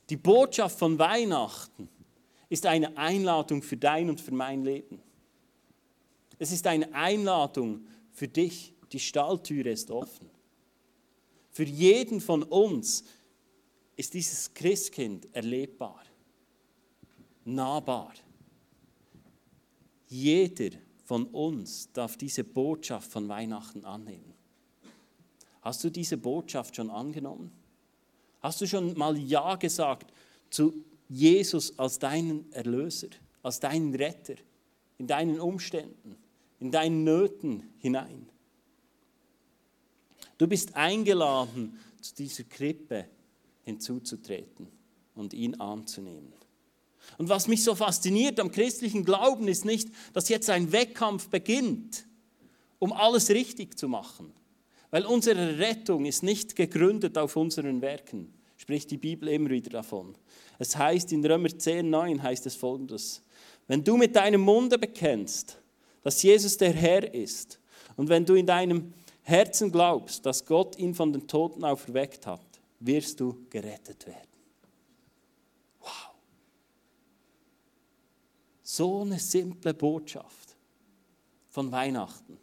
Die 0.08 0.16
Botschaft 0.16 0.78
von 0.78 0.98
Weihnachten 0.98 1.88
ist 2.48 2.66
eine 2.66 2.96
Einladung 2.96 3.62
für 3.62 3.76
dein 3.76 4.08
und 4.08 4.20
für 4.20 4.32
mein 4.32 4.64
Leben. 4.64 5.02
Es 6.38 6.52
ist 6.52 6.66
eine 6.66 6.92
Einladung 6.94 7.86
für 8.12 8.28
dich. 8.28 8.72
Die 8.92 9.00
Stalltüre 9.00 9.70
ist 9.70 9.90
offen. 9.90 10.30
Für 11.50 11.64
jeden 11.64 12.20
von 12.20 12.44
uns 12.44 13.02
ist 13.96 14.14
dieses 14.14 14.52
Christkind 14.52 15.28
erlebbar, 15.34 16.02
nahbar. 17.44 18.12
Jeder 20.08 20.76
von 21.04 21.26
uns 21.26 21.90
darf 21.92 22.16
diese 22.16 22.44
Botschaft 22.44 23.10
von 23.10 23.28
Weihnachten 23.28 23.84
annehmen. 23.84 24.34
Hast 25.62 25.82
du 25.82 25.90
diese 25.90 26.16
Botschaft 26.16 26.76
schon 26.76 26.90
angenommen? 26.90 27.50
Hast 28.40 28.60
du 28.60 28.66
schon 28.66 28.96
mal 28.96 29.16
Ja 29.18 29.56
gesagt 29.56 30.12
zu 30.50 30.84
Jesus 31.08 31.76
als 31.78 31.98
deinen 31.98 32.52
Erlöser, 32.52 33.08
als 33.42 33.58
deinen 33.58 33.94
Retter 33.94 34.36
in 34.98 35.06
deinen 35.06 35.40
Umständen? 35.40 36.16
in 36.60 36.70
deinen 36.70 37.04
Nöten 37.04 37.62
hinein. 37.78 38.28
Du 40.38 40.46
bist 40.46 40.74
eingeladen, 40.74 41.78
zu 42.00 42.14
dieser 42.14 42.44
Krippe 42.44 43.08
hinzuzutreten 43.66 44.68
und 45.14 45.34
ihn 45.34 45.56
anzunehmen. 45.56 46.32
Und 47.18 47.28
was 47.28 47.48
mich 47.48 47.62
so 47.62 47.74
fasziniert 47.74 48.40
am 48.40 48.50
christlichen 48.50 49.04
Glauben 49.04 49.48
ist 49.48 49.64
nicht, 49.64 49.88
dass 50.12 50.28
jetzt 50.28 50.48
ein 50.48 50.72
Wettkampf 50.72 51.28
beginnt, 51.28 52.06
um 52.78 52.92
alles 52.92 53.28
richtig 53.30 53.76
zu 53.76 53.88
machen. 53.88 54.32
Weil 54.90 55.04
unsere 55.04 55.58
Rettung 55.58 56.06
ist 56.06 56.22
nicht 56.22 56.56
gegründet 56.56 57.18
auf 57.18 57.36
unseren 57.36 57.82
Werken, 57.82 58.32
spricht 58.56 58.90
die 58.90 58.96
Bibel 58.96 59.28
immer 59.28 59.50
wieder 59.50 59.70
davon. 59.70 60.16
Es 60.58 60.76
heißt 60.76 61.12
in 61.12 61.24
Römer 61.24 61.56
10, 61.56 61.90
9 61.90 62.22
heißt 62.22 62.46
es 62.46 62.54
folgendes, 62.54 63.22
wenn 63.66 63.82
du 63.82 63.96
mit 63.96 64.14
deinem 64.14 64.42
Munde 64.42 64.78
bekennst, 64.78 65.58
dass 66.02 66.22
Jesus 66.22 66.56
der 66.56 66.72
Herr 66.72 67.12
ist. 67.12 67.58
Und 67.96 68.08
wenn 68.08 68.24
du 68.24 68.34
in 68.34 68.46
deinem 68.46 68.92
Herzen 69.22 69.72
glaubst, 69.72 70.24
dass 70.24 70.44
Gott 70.44 70.78
ihn 70.78 70.94
von 70.94 71.12
den 71.12 71.26
Toten 71.26 71.64
auferweckt 71.64 72.28
hat, 72.28 72.45
wirst 72.86 73.20
du 73.20 73.46
gerettet 73.50 74.06
werden. 74.06 74.28
Wow. 75.80 76.14
So 78.62 79.02
eine 79.02 79.18
simple 79.18 79.74
Botschaft 79.74 80.56
von 81.48 81.70
Weihnachten. 81.72 82.38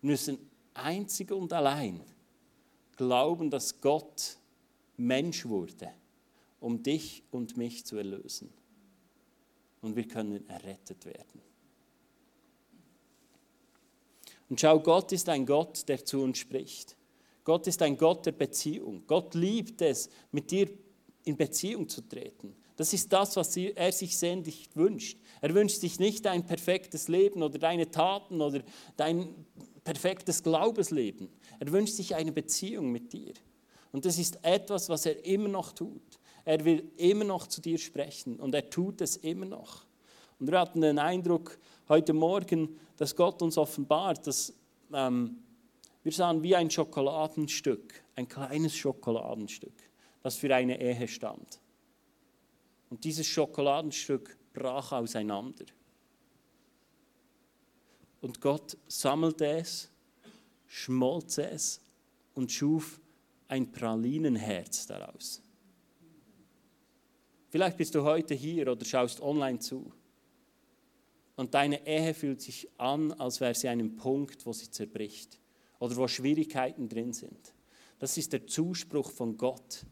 Wir 0.00 0.10
müssen 0.10 0.38
einzig 0.74 1.30
und 1.30 1.52
allein 1.52 2.00
glauben, 2.96 3.50
dass 3.50 3.80
Gott 3.80 4.38
Mensch 4.96 5.46
wurde, 5.46 5.92
um 6.60 6.82
dich 6.82 7.24
und 7.30 7.56
mich 7.56 7.84
zu 7.84 7.96
erlösen. 7.96 8.52
Und 9.80 9.96
wir 9.96 10.08
können 10.08 10.48
errettet 10.48 11.04
werden. 11.04 11.42
Und 14.48 14.60
schau, 14.60 14.78
Gott 14.80 15.12
ist 15.12 15.28
ein 15.28 15.46
Gott, 15.46 15.88
der 15.88 16.04
zu 16.04 16.22
uns 16.22 16.38
spricht. 16.38 16.96
Gott 17.44 17.66
ist 17.66 17.82
ein 17.82 17.96
Gott 17.96 18.26
der 18.26 18.32
Beziehung. 18.32 19.04
Gott 19.06 19.34
liebt 19.34 19.82
es, 19.82 20.08
mit 20.32 20.50
dir 20.50 20.68
in 21.24 21.36
Beziehung 21.36 21.88
zu 21.88 22.00
treten. 22.00 22.56
Das 22.76 22.92
ist 22.92 23.12
das, 23.12 23.36
was 23.36 23.56
er 23.56 23.92
sich 23.92 24.18
sehnlich 24.18 24.68
wünscht. 24.74 25.18
Er 25.40 25.54
wünscht 25.54 25.78
sich 25.78 26.00
nicht 26.00 26.26
ein 26.26 26.44
perfektes 26.44 27.08
Leben 27.08 27.42
oder 27.42 27.58
deine 27.58 27.90
Taten 27.90 28.40
oder 28.40 28.62
dein 28.96 29.28
perfektes 29.84 30.42
Glaubensleben. 30.42 31.28
Er 31.60 31.70
wünscht 31.70 31.94
sich 31.94 32.14
eine 32.14 32.32
Beziehung 32.32 32.90
mit 32.90 33.12
dir. 33.12 33.34
Und 33.92 34.06
das 34.06 34.18
ist 34.18 34.44
etwas, 34.44 34.88
was 34.88 35.06
er 35.06 35.24
immer 35.24 35.48
noch 35.48 35.72
tut. 35.72 36.02
Er 36.44 36.64
will 36.64 36.90
immer 36.96 37.24
noch 37.24 37.46
zu 37.46 37.60
dir 37.60 37.78
sprechen 37.78 38.40
und 38.40 38.54
er 38.54 38.68
tut 38.68 39.00
es 39.00 39.16
immer 39.16 39.46
noch. 39.46 39.86
Und 40.40 40.50
wir 40.50 40.58
hatten 40.58 40.80
den 40.80 40.98
Eindruck 40.98 41.58
heute 41.88 42.12
Morgen, 42.12 42.76
dass 42.96 43.14
Gott 43.14 43.40
uns 43.40 43.56
offenbart, 43.56 44.26
dass 44.26 44.52
ähm, 44.92 45.43
wir 46.04 46.12
sahen 46.12 46.42
wie 46.42 46.54
ein 46.54 46.70
Schokoladenstück, 46.70 48.04
ein 48.14 48.28
kleines 48.28 48.76
Schokoladenstück, 48.76 49.72
das 50.22 50.36
für 50.36 50.54
eine 50.54 50.78
Ehe 50.78 51.08
stand. 51.08 51.60
Und 52.90 53.02
dieses 53.04 53.26
Schokoladenstück 53.26 54.36
brach 54.52 54.92
auseinander. 54.92 55.64
Und 58.20 58.40
Gott 58.42 58.76
sammelte 58.86 59.46
es, 59.46 59.90
schmolz 60.66 61.38
es 61.38 61.80
und 62.34 62.52
schuf 62.52 63.00
ein 63.48 63.72
Pralinenherz 63.72 64.86
daraus. 64.86 65.42
Vielleicht 67.48 67.78
bist 67.78 67.94
du 67.94 68.02
heute 68.02 68.34
hier 68.34 68.70
oder 68.70 68.84
schaust 68.84 69.22
online 69.22 69.58
zu 69.58 69.90
und 71.36 71.54
deine 71.54 71.86
Ehe 71.86 72.12
fühlt 72.12 72.42
sich 72.42 72.68
an, 72.78 73.12
als 73.12 73.40
wäre 73.40 73.54
sie 73.54 73.68
einem 73.68 73.96
Punkt, 73.96 74.44
wo 74.44 74.52
sie 74.52 74.70
zerbricht 74.70 75.38
oder 75.78 75.96
wo 75.96 76.08
Schwierigkeiten 76.08 76.88
drin 76.88 77.12
sind. 77.12 77.54
Das 77.98 78.16
ist 78.16 78.32
der 78.32 78.46
Zuspruch 78.46 79.10
von 79.10 79.36
Gott, 79.36 79.84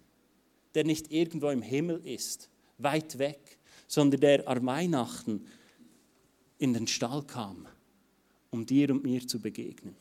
der 0.75 0.85
nicht 0.85 1.12
irgendwo 1.12 1.51
im 1.51 1.62
Himmel 1.62 2.05
ist, 2.07 2.51
weit 2.79 3.19
weg, 3.19 3.59
sondern 3.87 4.21
der 4.21 4.49
an 4.49 4.67
Weihnachten 4.67 5.47
in 6.59 6.73
den 6.73 6.87
Stall 6.87 7.23
kam, 7.25 7.67
um 8.51 8.67
dir 8.67 8.91
und 8.91 9.03
mir 9.03 9.27
zu 9.27 9.41
begegnen. 9.41 9.97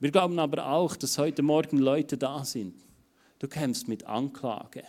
Wir 0.00 0.10
glauben 0.10 0.38
aber 0.38 0.66
auch, 0.68 0.96
dass 0.96 1.18
heute 1.18 1.42
Morgen 1.42 1.78
Leute 1.78 2.18
da 2.18 2.44
sind. 2.44 2.74
Du 3.38 3.48
kämpfst 3.48 3.88
mit 3.88 4.04
Anklage 4.04 4.84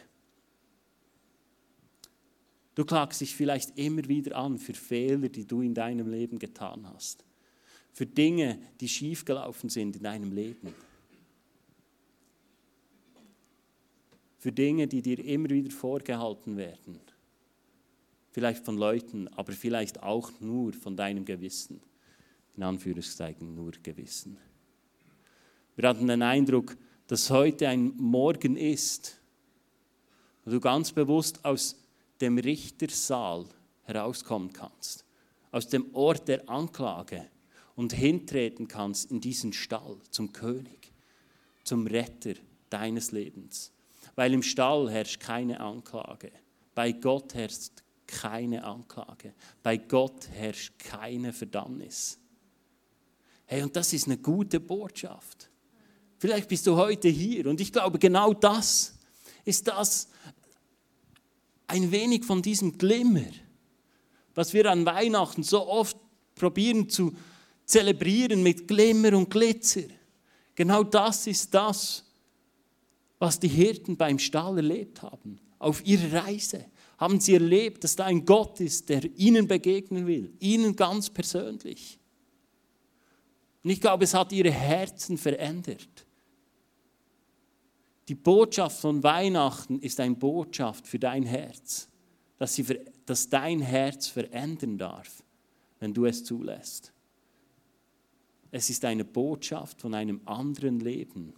Du 2.76 2.84
klagst 2.84 3.22
dich 3.22 3.34
vielleicht 3.34 3.78
immer 3.78 4.06
wieder 4.08 4.36
an 4.36 4.60
für 4.60 4.74
Fehler, 4.74 5.30
die 5.30 5.48
du 5.48 5.62
in 5.62 5.74
deinem 5.74 6.10
Leben 6.10 6.38
getan 6.38 6.86
hast. 6.94 7.24
Für 7.96 8.06
Dinge, 8.06 8.60
die 8.82 8.90
schiefgelaufen 8.90 9.70
sind 9.70 9.96
in 9.96 10.04
deinem 10.04 10.34
Leben. 10.34 10.76
Für 14.38 14.52
Dinge, 14.52 14.86
die 14.86 15.02
dir 15.02 15.18
immer 15.24 15.50
wieder 15.50 15.72
vorgehalten 15.72 16.58
werden. 16.58 17.00
vielleicht 18.32 18.66
von 18.66 18.76
Leuten, 18.78 19.30
aber 19.30 19.54
vielleicht 19.54 20.04
auch 20.04 20.30
nur 20.42 20.74
von 20.74 20.98
deinem 20.98 21.24
Gewissen. 21.24 21.80
In 22.58 22.64
Anführungszeichen 22.64 23.56
nur 23.56 23.72
Gewissen. 23.82 24.38
Wir 25.78 25.88
hatten 25.88 26.08
den 26.08 26.22
Eindruck, 26.22 26.76
dass 27.08 27.30
heute 27.30 27.70
ein 27.70 27.96
Morgen 27.96 28.58
ist, 28.58 29.22
wo 30.44 30.52
du 30.52 30.60
ganz 30.60 30.92
bewusst 30.92 31.46
aus 31.46 31.82
dem 32.20 32.38
Richtersaal 32.40 33.46
herauskommen 33.84 34.52
kannst, 34.52 35.06
aus 35.52 35.70
dem 35.70 35.96
Ort 35.96 36.28
der 36.28 36.50
Anklage 36.50 37.30
und 37.76 37.94
hintreten 37.94 38.68
kannst 38.68 39.12
in 39.12 39.22
diesen 39.22 39.54
Stall 39.54 39.98
zum 40.10 40.32
König, 40.32 40.94
zum 41.64 41.88
Retter 41.88 42.34
deines 42.70 43.12
Lebens. 43.12 43.72
Weil 44.16 44.34
im 44.34 44.44
Stall 44.44 44.90
herrscht 44.90 45.20
keine 45.20 45.60
Anklage, 45.60 46.32
bei 46.74 46.92
Gott 46.92 47.34
herrscht 47.34 47.84
keine 48.08 48.64
Anklage, 48.64 49.34
bei 49.64 49.78
Gott 49.78 50.30
herrscht 50.30 50.78
keine 50.80 51.34
Verdammnis. 51.34 52.20
Hey, 53.46 53.62
und 53.62 53.76
das 53.76 53.94
ist 53.94 54.08
eine 54.08 54.18
gute 54.18 54.60
Botschaft. 54.60 55.50
Vielleicht 56.18 56.48
bist 56.48 56.66
du 56.66 56.76
heute 56.76 57.10
hier 57.10 57.48
und 57.48 57.60
ich 57.60 57.72
glaube, 57.72 58.00
genau 58.00 58.34
das 58.34 58.98
ist 59.44 59.68
das, 59.68 60.10
ein 61.68 61.92
wenig 61.92 62.26
von 62.26 62.42
diesem 62.42 62.78
Glimmer, 62.78 63.32
was 64.34 64.54
wir 64.54 64.70
an 64.72 64.86
Weihnachten 64.86 65.44
so 65.44 65.68
oft 65.68 65.98
probieren 66.36 66.90
zu 66.90 67.16
zelebrieren 67.66 68.44
mit 68.44 68.68
Glimmer 68.68 69.18
und 69.18 69.30
Glitzer. 69.30 69.88
Genau 70.56 70.84
das 70.84 71.28
ist 71.28 71.54
das, 71.54 72.06
was 73.20 73.40
die 73.40 73.48
Hirten 73.48 73.98
beim 73.98 74.20
Stall 74.20 74.58
erlebt 74.58 75.02
haben. 75.02 75.40
Auf 75.60 75.86
ihrer 75.86 76.26
Reise 76.26 76.66
haben 76.98 77.20
sie 77.20 77.34
erlebt, 77.34 77.84
dass 77.84 77.96
da 77.96 78.06
ein 78.06 78.26
Gott 78.26 78.60
ist, 78.60 78.90
der 78.90 79.04
ihnen 79.18 79.48
begegnen 79.48 80.08
will, 80.08 80.34
ihnen 80.40 80.76
ganz 80.76 81.10
persönlich. 81.10 82.00
Und 83.64 83.72
ich 83.72 83.82
glaube, 83.82 84.04
es 84.04 84.14
hat 84.14 84.32
ihre 84.32 84.52
Herzen 84.52 85.18
verändert. 85.18 86.06
Die 88.08 88.16
Botschaft 88.16 88.80
von 88.80 89.02
Weihnachten 89.02 89.80
ist 89.80 90.00
eine 90.00 90.16
Botschaft 90.16 90.88
für 90.88 91.00
dein 91.00 91.24
Herz, 91.24 91.90
dass, 92.38 92.54
sie, 92.54 92.80
dass 93.06 93.28
dein 93.30 93.62
Herz 93.62 94.08
verändern 94.08 94.78
darf, 94.78 95.24
wenn 95.80 95.94
du 95.94 96.06
es 96.06 96.24
zulässt. 96.24 96.94
Es 98.58 98.70
ist 98.70 98.86
eine 98.86 99.04
Botschaft 99.04 99.82
von 99.82 99.94
einem 99.94 100.22
anderen 100.24 100.80
Leben 100.80 101.34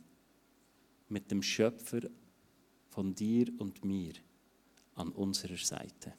mit 1.09 1.31
dem 1.31 1.41
Schöpfer 1.41 2.01
von 2.89 3.15
dir 3.15 3.51
und 3.57 3.83
mir 3.83 4.13
an 4.93 5.09
unserer 5.09 5.57
Seite. 5.57 6.13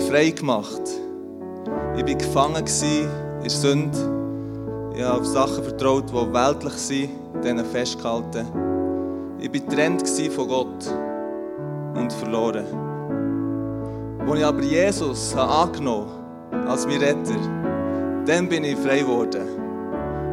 Frei 0.00 0.30
gemacht. 0.30 0.82
Ich 1.96 2.04
war 2.04 2.14
gefangen 2.14 2.64
in 3.44 3.48
Sünde. 3.48 4.92
Ich 4.92 5.04
habe 5.04 5.20
auf 5.20 5.26
Sachen 5.26 5.62
vertraut, 5.62 6.10
die 6.10 6.34
weltlich 6.34 6.72
sind, 6.72 7.10
denen 7.44 7.64
festgehalten. 7.64 8.44
Ich 9.38 9.46
war 9.52 9.60
getrennt 9.60 10.08
von 10.32 10.48
Gott 10.48 10.92
und 11.94 12.12
verloren. 12.14 12.64
Als 14.28 14.36
ich 14.36 14.44
aber 14.44 14.62
Jesus 14.62 15.36
angenommen 15.36 16.10
als 16.66 16.84
mein 16.84 16.98
Retter, 16.98 17.38
dann 18.26 18.48
bin 18.48 18.64
ich 18.64 18.76
frei 18.78 18.98
geworden. 18.98 19.46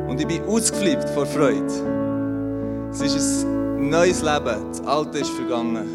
Und 0.08 0.20
ich 0.20 0.28
bin 0.28 0.44
ausgeflippt 0.46 1.10
vor 1.10 1.28
Freude. 1.28 2.90
Es 2.92 3.02
ist 3.02 3.46
ein 3.46 3.90
neues 3.90 4.24
Leben, 4.24 4.70
das 4.70 4.84
Alte 4.88 5.20
ist 5.20 5.30
vergangen. 5.30 5.88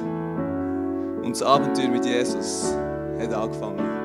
Und 1.25 1.33
das 1.33 1.43
Abenteuer 1.43 1.89
mit 1.89 2.07
Jesus 2.07 2.77
hat 3.19 3.35
angefangen. 3.35 3.99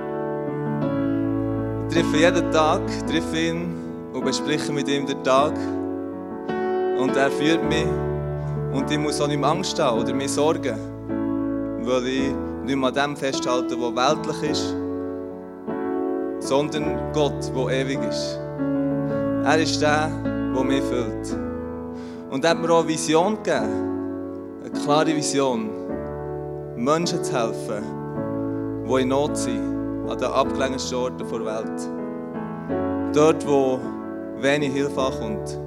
Ich 1.88 1.96
treffe 1.96 2.18
jeden 2.18 2.52
Tag, 2.52 2.82
treffe 3.08 3.38
ihn 3.38 3.76
und 4.14 4.26
bespreche 4.26 4.72
mit 4.72 4.88
ihm 4.88 5.06
den 5.06 5.24
Tag. 5.24 5.54
Und 6.98 7.16
er 7.16 7.32
führt 7.32 7.64
mich. 7.64 7.88
Und 8.74 8.90
ich 8.90 8.98
muss 8.98 9.22
auch 9.22 9.28
nicht 9.28 9.40
mehr 9.40 9.50
Angst 9.50 9.80
haben 9.80 10.02
oder 10.02 10.14
mir 10.14 10.28
sorgen, 10.28 10.76
weil 11.84 12.08
ich 12.08 12.34
nicht 12.66 12.76
mehr 12.76 12.88
an 12.90 12.94
dem 12.96 13.16
festhalte, 13.16 13.76
was 13.80 13.96
weltlich 13.96 14.52
ist, 14.52 14.76
sondern 16.40 17.12
Gott, 17.14 17.52
der 17.56 17.82
ewig 17.82 18.00
ist. 18.10 18.40
Er 19.46 19.60
ist 19.60 19.80
der, 19.80 20.10
der 20.56 20.64
mich 20.64 20.82
füllt. 20.84 21.38
Und 22.32 22.44
er 22.44 22.52
hat 22.52 22.62
mir 22.62 22.72
auch 22.72 22.80
eine 22.80 22.88
Vision 22.88 23.38
gegeben, 23.44 24.62
eine 24.62 24.72
klare 24.84 25.16
Vision, 25.16 25.70
Menschen 26.76 27.24
zu 27.24 27.32
helfen 27.32 28.03
die 28.88 29.02
in 29.02 29.08
Not 29.08 29.38
sind, 29.38 30.10
an 30.10 30.18
den 30.18 30.28
abgelegensten 30.28 30.98
Orten 30.98 31.18
der 31.18 31.46
Welt. 31.46 33.16
Dort, 33.16 33.48
wo 33.48 33.80
wenig 34.40 34.74
Hilfe 34.74 35.02
ankommt. 35.02 35.58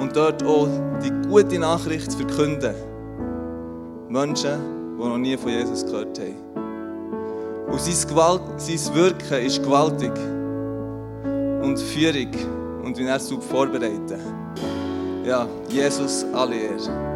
Und 0.00 0.16
dort 0.16 0.44
auch 0.44 0.68
die 1.02 1.10
gute 1.28 1.58
Nachricht 1.58 2.12
verkünden. 2.12 2.74
Menschen, 4.08 4.96
die 4.98 5.04
noch 5.04 5.18
nie 5.18 5.36
von 5.36 5.50
Jesus 5.50 5.84
gehört 5.84 6.18
haben. 6.18 6.50
Und 7.70 7.80
sein, 7.80 8.08
Gewalt, 8.08 8.42
sein 8.56 8.94
Wirken 8.94 9.46
ist 9.46 9.62
gewaltig. 9.62 10.12
Und 11.62 11.78
Führung 11.78 12.30
und 12.84 12.98
wie 12.98 13.04
er 13.04 13.16
es 13.16 13.30
vorbereiten. 13.30 14.18
Ja, 15.24 15.46
Jesus 15.68 16.26
alle 16.32 16.56
Ehre. 16.56 17.09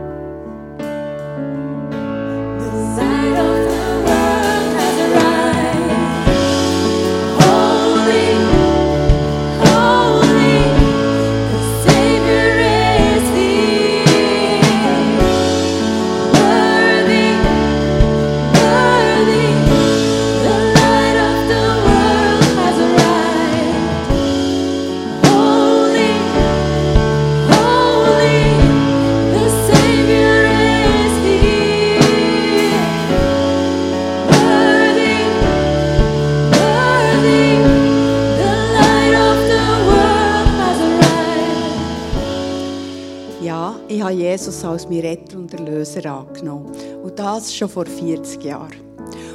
Das 47.41 47.55
schon 47.55 47.69
vor 47.69 47.87
40 47.87 48.43
Jahren. 48.45 48.73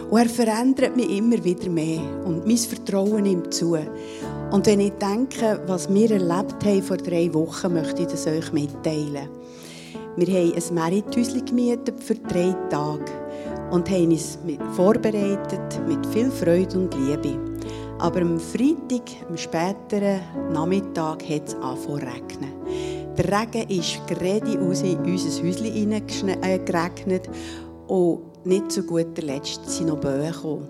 Und 0.09 0.19
er 0.19 0.29
verändert 0.29 0.95
mich 0.95 1.09
immer 1.09 1.43
wieder 1.43 1.69
mehr 1.69 2.01
und 2.25 2.47
mein 2.47 2.57
Vertrauen 2.57 3.23
nimmt 3.23 3.53
zu. 3.53 3.77
Und 4.51 4.65
wenn 4.65 4.79
ich 4.79 4.93
denke, 4.93 5.61
was 5.67 5.93
wir 5.93 6.11
erlebt 6.11 6.65
haben 6.65 6.81
vor 6.81 6.97
drei 6.97 7.31
Wochen, 7.33 7.73
möchte 7.73 8.01
ich 8.01 8.07
das 8.07 8.25
euch 8.25 8.51
mitteilen. 8.51 9.29
Wir 10.15 10.27
haben 10.27 10.53
ein 10.53 10.73
Merithäuschen 10.73 11.45
gemietet 11.45 12.03
für 12.03 12.15
drei 12.15 12.55
Tage. 12.69 13.05
und 13.71 13.87
haben 13.89 14.11
uns 14.11 14.39
vorbereitet 14.75 15.79
mit 15.87 16.03
viel 16.07 16.31
Freude 16.31 16.75
und 16.79 16.95
Liebe. 16.95 17.37
Aber 17.99 18.21
am 18.21 18.39
Freitag, 18.39 19.03
am 19.27 19.37
späteren 19.37 20.21
Nachmittag, 20.51 21.23
hat 21.29 21.47
es 21.47 21.55
angefangen 21.55 22.07
regnen. 22.07 22.53
Der 23.17 23.25
Regen 23.25 23.69
ist 23.69 24.07
gerade 24.07 24.59
aus 24.61 24.81
in 24.81 24.97
unser 24.99 25.43
Häuschen 25.43 26.29
äh, 26.41 26.59
geregnet 26.59 27.29
und 27.89 28.45
nicht 28.45 28.71
zu 28.71 28.83
guter 28.83 29.21
Letzt 29.21 29.67
sind 29.69 29.87
noch 29.87 29.99
Böen 29.99 30.31
gekommen. 30.31 30.69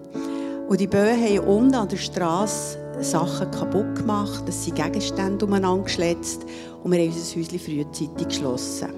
Und 0.68 0.80
die 0.80 0.88
Böen 0.88 1.22
haben 1.22 1.40
unten 1.40 1.76
an 1.76 1.90
der 1.90 1.98
Straße 1.98 2.78
Sachen 3.02 3.52
kaputt 3.52 3.96
gemacht, 3.96 4.44
es 4.48 4.66
sind 4.66 4.76
Gegenstände 4.76 5.46
umeinander 5.46 5.84
geschletzt 5.84 6.46
und 6.84 6.92
wir 6.92 7.00
haben 7.00 7.08
unser 7.08 7.40
Häuschen 7.40 7.60
frühzeitig 7.60 8.28
geschlossen. 8.28 8.90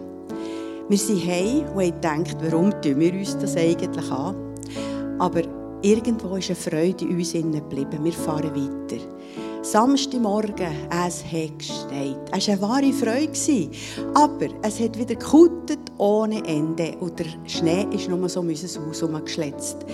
Wir 0.90 0.98
sind 0.98 1.26
heim 1.26 1.66
und 1.74 1.82
haben 1.82 2.24
gedacht, 2.24 2.38
warum 2.42 2.72
tun 2.82 3.00
wir 3.00 3.14
uns 3.14 3.38
das 3.38 3.56
eigentlich 3.56 4.12
an? 4.12 4.36
Aber 5.20 5.42
irgendwo 5.82 6.36
ist 6.36 6.50
eine 6.50 6.56
Freude 6.56 7.06
in 7.06 7.18
uns 7.18 7.34
geblieben. 7.34 8.04
Wir 8.04 8.14
fahren 8.14 8.52
weiter. 8.56 9.02
Samstagmorgen, 9.63 10.74
es 10.89 11.24
hat 11.24 11.60
geschneit. 11.60 12.17
Es 12.36 12.47
war 12.47 12.54
eine 12.54 12.62
wahre 12.62 12.93
Freude. 12.93 13.69
Aber 14.15 14.47
es 14.63 14.80
hat 14.80 14.97
wieder 14.97 15.13
gekuttet 15.13 15.80
ohne 16.00 16.43
Ende. 16.47 16.97
Und 17.00 17.19
der 17.19 17.28
Schnee 17.45 17.88
ist 17.91 18.10
nur 18.10 18.28
so 18.28 18.39
um 18.39 18.47
unser 18.47 18.82
Haus 18.82 19.02
herumgeschletzt. 19.02 19.86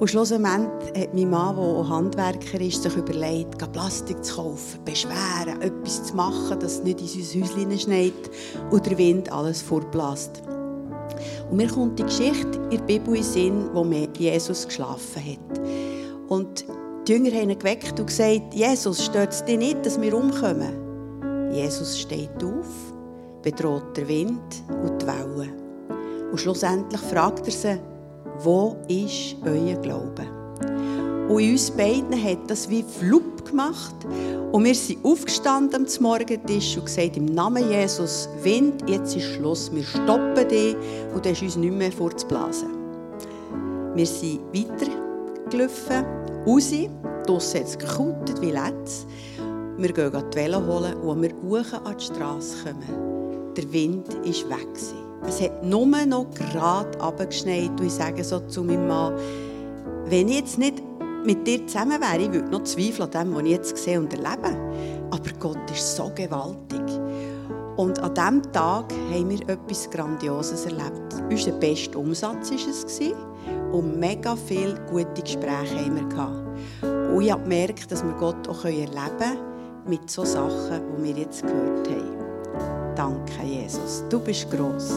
Und 0.00 0.08
schlussendlich 0.08 1.02
hat 1.02 1.14
mein 1.14 1.30
Mann, 1.30 1.54
der 1.54 1.88
Handwerker 1.88 2.60
ist, 2.60 2.82
sich 2.82 2.96
überlegt, 2.96 3.72
Plastik 3.72 4.24
zu 4.24 4.36
kaufen, 4.36 4.80
beschweren, 4.86 5.60
etwas 5.60 6.04
zu 6.04 6.16
machen, 6.16 6.58
dass 6.58 6.76
es 6.76 6.82
nicht 6.82 7.00
in 7.00 7.20
unser 7.20 7.40
Häuschen 7.40 7.78
schneit 7.78 8.30
und 8.70 8.86
der 8.86 8.96
Wind 8.96 9.30
alles 9.30 9.60
vorblasst. 9.60 10.42
Und 11.50 11.58
mir 11.58 11.68
kommt 11.68 11.98
die 11.98 12.04
Geschichte 12.04 12.58
in 12.70 12.78
der 12.78 12.84
Bibel 12.84 13.16
in 13.16 13.22
Sinn, 13.22 13.66
wo 13.74 13.84
Jesus 14.18 14.66
geschlafen 14.66 15.22
hat. 15.24 15.60
Und 16.28 16.64
die 17.06 17.12
Jünger 17.12 17.32
haben 17.32 17.50
ihn 17.50 17.58
geweckt 17.58 17.98
und 18.00 18.06
gesagt, 18.06 18.54
Jesus, 18.54 19.04
stört 19.04 19.32
es 19.32 19.44
dich 19.44 19.58
nicht, 19.58 19.84
dass 19.84 20.00
wir 20.00 20.14
umkommen? 20.14 21.52
Jesus 21.52 21.98
steht 22.00 22.42
auf, 22.42 22.66
bedroht 23.42 23.96
den 23.96 24.08
Wind 24.08 24.64
und 24.82 25.02
die 25.02 25.06
Wellen. 25.06 25.52
Und 26.30 26.38
schlussendlich 26.38 27.00
fragt 27.00 27.46
er 27.46 27.52
sie, 27.52 27.80
wo 28.40 28.76
ist 28.88 29.36
euer 29.44 29.76
Glaube? 29.82 30.22
Und 31.28 31.38
in 31.38 31.52
uns 31.52 31.70
beiden 31.70 32.22
hat 32.22 32.50
das 32.50 32.68
wie 32.68 32.82
Flup 32.82 33.44
gemacht. 33.44 33.94
Und 34.52 34.64
wir 34.64 34.74
sind 34.74 35.04
aufgestanden 35.04 35.86
am 35.86 36.02
Morgentisch 36.02 36.76
und 36.76 36.86
gesagt, 36.86 37.16
im 37.16 37.26
Namen 37.26 37.70
Jesus, 37.70 38.28
Wind, 38.42 38.88
jetzt 38.88 39.16
ist 39.16 39.34
Schluss, 39.34 39.70
wir 39.72 39.84
stoppen 39.84 40.48
dich 40.48 40.76
und 41.14 41.24
du 41.24 41.30
hast 41.30 41.42
uns 41.42 41.56
nicht 41.56 41.74
mehr 41.74 41.92
vorzublasen. 41.92 42.68
Wir 43.94 44.06
sind 44.06 44.40
weitergelaufen, 44.52 46.04
raus, 46.46 46.72
draussen 47.26 47.60
hat 47.60 47.66
es 47.66 47.78
gekautet 47.78 48.40
wie 48.40 48.50
letztes. 48.50 49.06
Wir 49.76 49.92
gehen 49.92 50.12
die 50.12 50.36
Velo 50.36 50.64
holen 50.64 50.94
und 50.94 51.24
als 51.24 51.32
wir 51.32 51.50
hoch 51.50 51.84
an 51.84 51.96
die 51.98 52.04
Straße 52.04 52.64
kommen, 52.64 53.54
der 53.56 53.72
Wind 53.72 54.08
war 54.08 54.58
weg. 54.58 54.68
Es 55.26 55.40
hat 55.40 55.64
nur 55.64 55.86
noch 55.86 56.26
gerade 56.34 57.00
abgeschneit 57.00 57.70
ich 57.82 57.92
sage 57.92 58.22
so 58.22 58.40
zu 58.40 58.62
meinem 58.62 58.86
Mann, 58.86 59.14
wenn 60.06 60.28
ich 60.28 60.36
jetzt 60.36 60.58
nicht 60.58 60.82
mit 61.24 61.46
dir 61.46 61.66
zusammen 61.66 62.00
wäre, 62.00 62.22
ich 62.22 62.32
würde 62.32 62.50
noch 62.50 62.64
zweifeln 62.64 63.02
an 63.02 63.10
dem, 63.10 63.34
was 63.34 63.42
ich 63.44 63.50
jetzt 63.50 63.76
sehe 63.78 63.98
und 63.98 64.12
erlebe. 64.12 64.56
Aber 65.10 65.30
Gott 65.40 65.70
ist 65.70 65.96
so 65.96 66.10
gewaltig. 66.14 66.82
Und 67.76 67.98
an 68.00 68.14
diesem 68.14 68.52
Tag 68.52 68.92
haben 69.12 69.30
wir 69.30 69.48
etwas 69.48 69.90
Grandioses 69.90 70.66
erlebt. 70.66 71.14
Unser 71.30 71.52
bester 71.52 71.98
Umsatz 71.98 72.50
war 72.50 72.58
es 72.58 72.86
und 73.74 73.98
mega 73.98 74.36
viele 74.36 74.80
gute 74.88 75.20
Gespräche 75.22 75.84
haben 75.84 75.96
wir 75.96 76.08
gehabt. 76.08 77.12
Und 77.12 77.22
ich 77.22 77.32
habe 77.32 77.42
gemerkt, 77.42 77.90
dass 77.90 78.04
wir 78.04 78.12
Gott 78.12 78.48
auch 78.48 78.64
erleben 78.64 78.88
können 79.18 79.38
mit 79.86 80.08
solchen 80.08 80.32
Sachen, 80.32 80.80
die 80.96 81.04
wir 81.04 81.22
jetzt 81.22 81.42
gehört 81.42 81.88
haben. 81.88 82.94
Danke, 82.94 83.42
Jesus. 83.44 84.04
Du 84.08 84.20
bist 84.20 84.48
gross. 84.50 84.94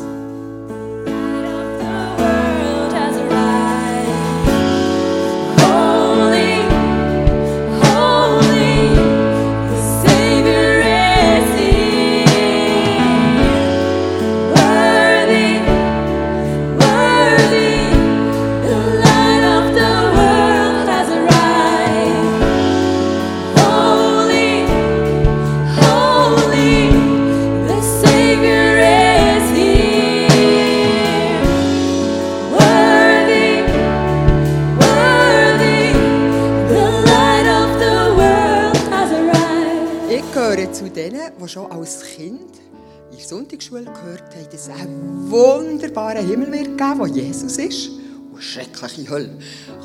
Wo 47.07 47.13
Jesus 47.13 47.57
ist 47.57 47.89
und 48.31 48.41
schreckliche 48.41 49.09
Hölle. 49.09 49.37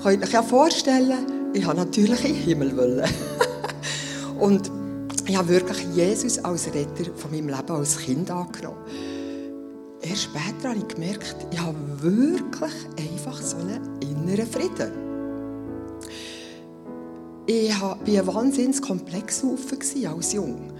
Könnt 0.02 0.22
ihr 0.22 0.26
euch 0.26 0.32
ja 0.32 0.42
vorstellen, 0.42 1.52
ich 1.52 1.64
habe 1.64 1.78
natürlich 1.78 2.24
einen 2.24 2.34
Himmel 2.34 2.76
wollen. 2.76 3.08
und 4.40 4.70
ich 5.26 5.36
habe 5.36 5.48
wirklich 5.48 5.86
Jesus 5.94 6.38
als 6.38 6.66
Retter 6.68 7.12
von 7.14 7.30
meinem 7.30 7.48
Leben 7.48 7.70
als 7.70 7.98
Kind 7.98 8.30
angenommen. 8.30 8.78
Erst 10.00 10.24
später 10.24 10.70
habe 10.70 10.78
ich 10.78 10.88
gemerkt, 10.88 11.36
ich 11.52 11.60
habe 11.60 11.76
wirklich 12.00 12.72
einfach 12.98 13.40
so 13.40 13.56
einen 13.58 13.80
inneren 14.00 14.46
Frieden. 14.46 14.90
Ich 17.46 17.80
war 17.80 17.98
ein 18.04 18.26
wahnsinnig 18.26 18.80
komplexer 18.82 19.56
als 20.14 20.32
Jung. 20.32 20.72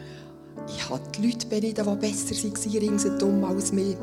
Ich 0.68 0.88
hatte 0.88 1.20
die 1.20 1.28
Leute 1.28 1.46
beneidet, 1.46 1.78
die 1.78 1.96
besser 1.96 2.34
waren 2.34 2.78
ringsherum 2.78 3.44
als 3.44 3.72
mich. 3.72 3.96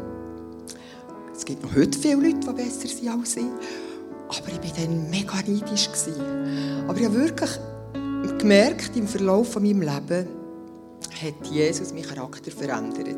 Es 1.39 1.45
gibt 1.45 1.63
noch 1.63 1.73
heute 1.73 1.97
viele 1.97 2.15
Leute, 2.15 2.39
die 2.39 2.53
besser 2.53 2.89
sind 2.89 3.07
als 3.07 3.37
ich. 3.37 3.45
Aber 3.45 4.47
ich 4.49 4.77
war 4.77 4.85
dann 4.85 5.09
mega 5.09 5.35
neidisch. 5.35 5.89
Aber 6.85 6.99
ich 6.99 7.05
habe 7.05 7.15
wirklich 7.15 7.49
gemerkt, 8.37 8.97
im 8.97 9.07
Verlauf 9.07 9.55
meines 9.55 9.71
Lebens 9.71 10.27
hat 11.23 11.47
Jesus 11.49 11.93
meinen 11.93 12.03
Charakter 12.03 12.51
verändert. 12.51 13.15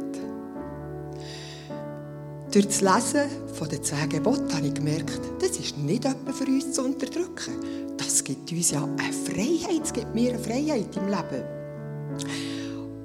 Durch 2.51 2.67
das 2.67 2.81
Lesen 2.81 3.27
von 3.55 3.67
den 3.69 3.81
zehn 3.81 4.09
Geboten 4.09 4.53
habe 4.53 4.67
ich 4.67 4.73
gemerkt, 4.75 5.19
das 5.39 5.57
ist 5.57 5.79
nicht 5.79 6.05
etwas 6.05 6.37
für 6.37 6.45
uns 6.45 6.73
zu 6.73 6.83
unterdrücken. 6.83 7.55
Das 7.97 8.23
gibt 8.23 8.51
uns 8.51 8.69
ja 8.69 8.83
eine 8.83 9.13
Freiheit, 9.13 9.81
es 9.83 9.93
gibt 9.93 10.13
mir 10.13 10.33
eine 10.33 10.39
Freiheit 10.39 10.95
im 10.95 11.07
Leben. 11.07 11.60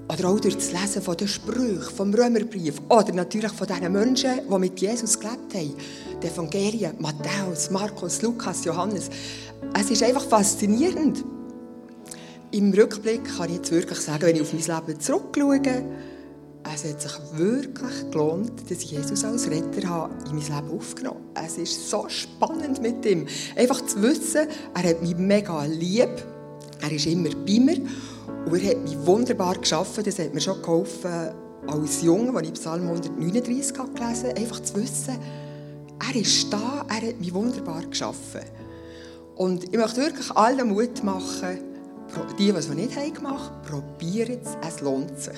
Oder 0.09 0.29
auch 0.29 0.39
durch 0.39 0.55
das 0.55 0.73
Lesen 0.73 1.03
von 1.03 1.17
den 1.17 1.27
Sprüchen, 1.27 1.83
vom 1.83 2.15
Römerbrief. 2.15 2.81
Oder 2.89 3.13
natürlich 3.13 3.51
von 3.53 3.67
diesen 3.67 3.93
Menschen, 3.93 4.41
die 4.49 4.59
mit 4.59 4.81
Jesus 4.81 5.19
gelebt 5.19 5.55
haben. 5.55 5.75
Die 6.23 6.27
Evangelien, 6.27 6.95
Matthäus, 7.01 7.71
Markus, 7.71 8.23
Lukas, 8.23 8.65
Johannes. 8.65 9.11
Es 9.79 9.91
ist 9.91 10.03
einfach 10.03 10.25
faszinierend. 10.25 11.25
Im 12.53 12.73
Rückblick 12.73 13.25
kann 13.37 13.51
ich 13.51 13.57
jetzt 13.57 13.73
wirklich 13.73 13.99
sagen, 13.99 14.23
wenn 14.23 14.37
ich 14.37 14.43
auf 14.43 14.53
mein 14.53 14.87
Leben 14.87 15.01
zurückschaue, 15.01 15.61
es 16.75 16.85
hat 16.85 17.01
sich 17.01 17.13
wirklich 17.35 18.11
gelohnt, 18.11 18.71
dass 18.71 18.79
ich 18.79 18.93
Jesus 18.93 19.25
als 19.25 19.49
Retter 19.49 19.89
habe 19.89 20.15
in 20.29 20.37
mein 20.37 20.45
Leben 20.45 20.77
aufgenommen 20.77 21.21
Es 21.35 21.59
ist 21.59 21.91
so 21.91 22.09
spannend 22.09 22.83
mit 22.83 23.05
ihm. 23.07 23.27
Einfach 23.57 23.85
zu 23.87 24.03
wissen, 24.03 24.49
er 24.75 24.91
hat 24.91 25.03
mich 25.03 25.17
mega 25.17 25.65
lieb, 25.65 26.11
er 26.81 26.93
ist 26.93 27.07
immer 27.07 27.31
bei 27.31 27.61
mir 27.61 27.81
und 28.47 28.63
er 28.63 28.71
hat 28.71 28.83
mich 28.83 28.97
wunderbar 29.07 29.57
geschaffen. 29.57 30.05
Das 30.05 30.19
hat 30.19 30.35
mir 30.35 30.41
schon 30.41 30.61
geholfen, 30.63 31.31
als 31.67 32.03
Junge, 32.03 32.37
als 32.37 32.49
ich 32.49 32.55
Psalm 32.55 32.83
139 32.83 33.75
gelesen 33.75 34.29
habe, 34.29 34.37
einfach 34.37 34.61
zu 34.61 34.77
wissen, 34.77 35.19
er 36.09 36.21
ist 36.21 36.53
da, 36.53 36.85
er 36.89 37.09
hat 37.09 37.19
mich 37.19 37.33
wunderbar 37.33 37.83
geschaffen. 37.83 38.43
Und 39.37 39.65
ich 39.65 39.77
möchte 39.77 40.01
wirklich 40.01 40.31
allen 40.31 40.69
Mut 40.69 41.03
machen, 41.03 41.59
die, 42.39 42.51
die 42.51 42.51
es 42.51 42.69
nicht 42.69 43.15
gemacht 43.15 43.51
haben, 43.51 43.63
probieren 43.63 44.39
es, 44.43 44.57
es 44.67 44.81
lohnt 44.81 45.19
sich. 45.19 45.35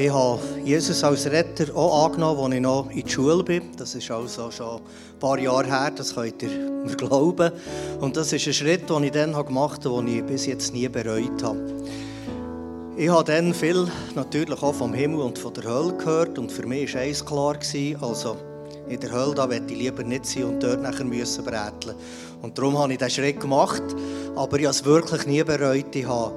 Ich 0.00 0.12
habe 0.12 0.38
Jesus 0.64 1.02
als 1.02 1.26
Retter 1.26 1.74
auch 1.74 2.04
angenommen, 2.04 2.38
als 2.38 2.54
ich 2.54 2.60
noch 2.60 2.88
in 2.88 3.02
der 3.02 3.08
Schule 3.08 3.42
bin. 3.42 3.62
Das 3.76 3.96
ist 3.96 4.08
also 4.08 4.48
schon 4.48 4.76
ein 4.76 5.18
paar 5.18 5.40
Jahre 5.40 5.66
her, 5.66 5.90
das 5.90 6.14
könnt 6.14 6.40
ihr 6.40 6.50
mir 6.50 6.94
glauben. 6.94 7.50
Und 7.98 8.16
das 8.16 8.32
ist 8.32 8.46
ein 8.46 8.52
Schritt, 8.52 8.88
den 8.88 9.02
ich 9.02 9.10
dann 9.10 9.32
gemacht 9.32 9.84
habe, 9.84 9.96
den 9.96 10.18
ich 10.18 10.24
bis 10.24 10.46
jetzt 10.46 10.72
nie 10.72 10.88
bereut 10.88 11.42
habe. 11.42 11.58
Ich 12.96 13.08
habe 13.08 13.24
dann 13.24 13.52
viel 13.52 13.88
natürlich 14.14 14.62
auch 14.62 14.72
vom 14.72 14.94
Himmel 14.94 15.20
und 15.20 15.36
von 15.36 15.52
der 15.54 15.64
Hölle 15.64 15.92
gehört 15.94 16.38
und 16.38 16.52
für 16.52 16.64
mich 16.64 16.94
war 16.94 17.00
eines 17.00 17.26
klar, 17.26 17.58
also 18.00 18.36
in 18.88 19.00
der 19.00 19.10
Hölle, 19.10 19.34
da 19.34 19.48
möchte 19.48 19.72
ich 19.72 19.80
lieber 19.80 20.04
nicht 20.04 20.26
sein 20.26 20.44
und 20.44 20.62
dort 20.62 20.80
nachher 20.80 21.04
müssen 21.06 21.44
bräteln. 21.44 21.96
Und 22.40 22.56
darum 22.56 22.78
habe 22.78 22.92
ich 22.92 22.98
diesen 23.00 23.10
Schritt 23.10 23.40
gemacht, 23.40 23.82
aber 24.36 24.60
ich 24.60 24.64
habe 24.64 24.76
es 24.76 24.84
wirklich 24.84 25.26
nie 25.26 25.42
bereut. 25.42 25.96
Ich 25.96 26.06
habe 26.06 26.34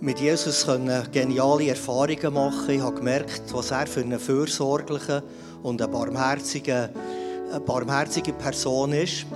mit 0.00 0.20
Jesus 0.20 0.66
geniale 1.10 1.68
Erfahrungen 1.68 2.34
machen. 2.34 2.70
Ich 2.70 2.80
habe 2.80 2.96
gemerkt, 2.96 3.42
was 3.52 3.70
er 3.70 3.86
für 3.86 4.00
eine 4.00 4.18
fürsorgliche 4.18 5.22
und 5.62 5.80
eine 5.80 5.90
barmherzige, 5.90 6.90
eine 7.50 7.60
barmherzige 7.60 8.32
Person 8.34 8.92
ist. 8.92 9.26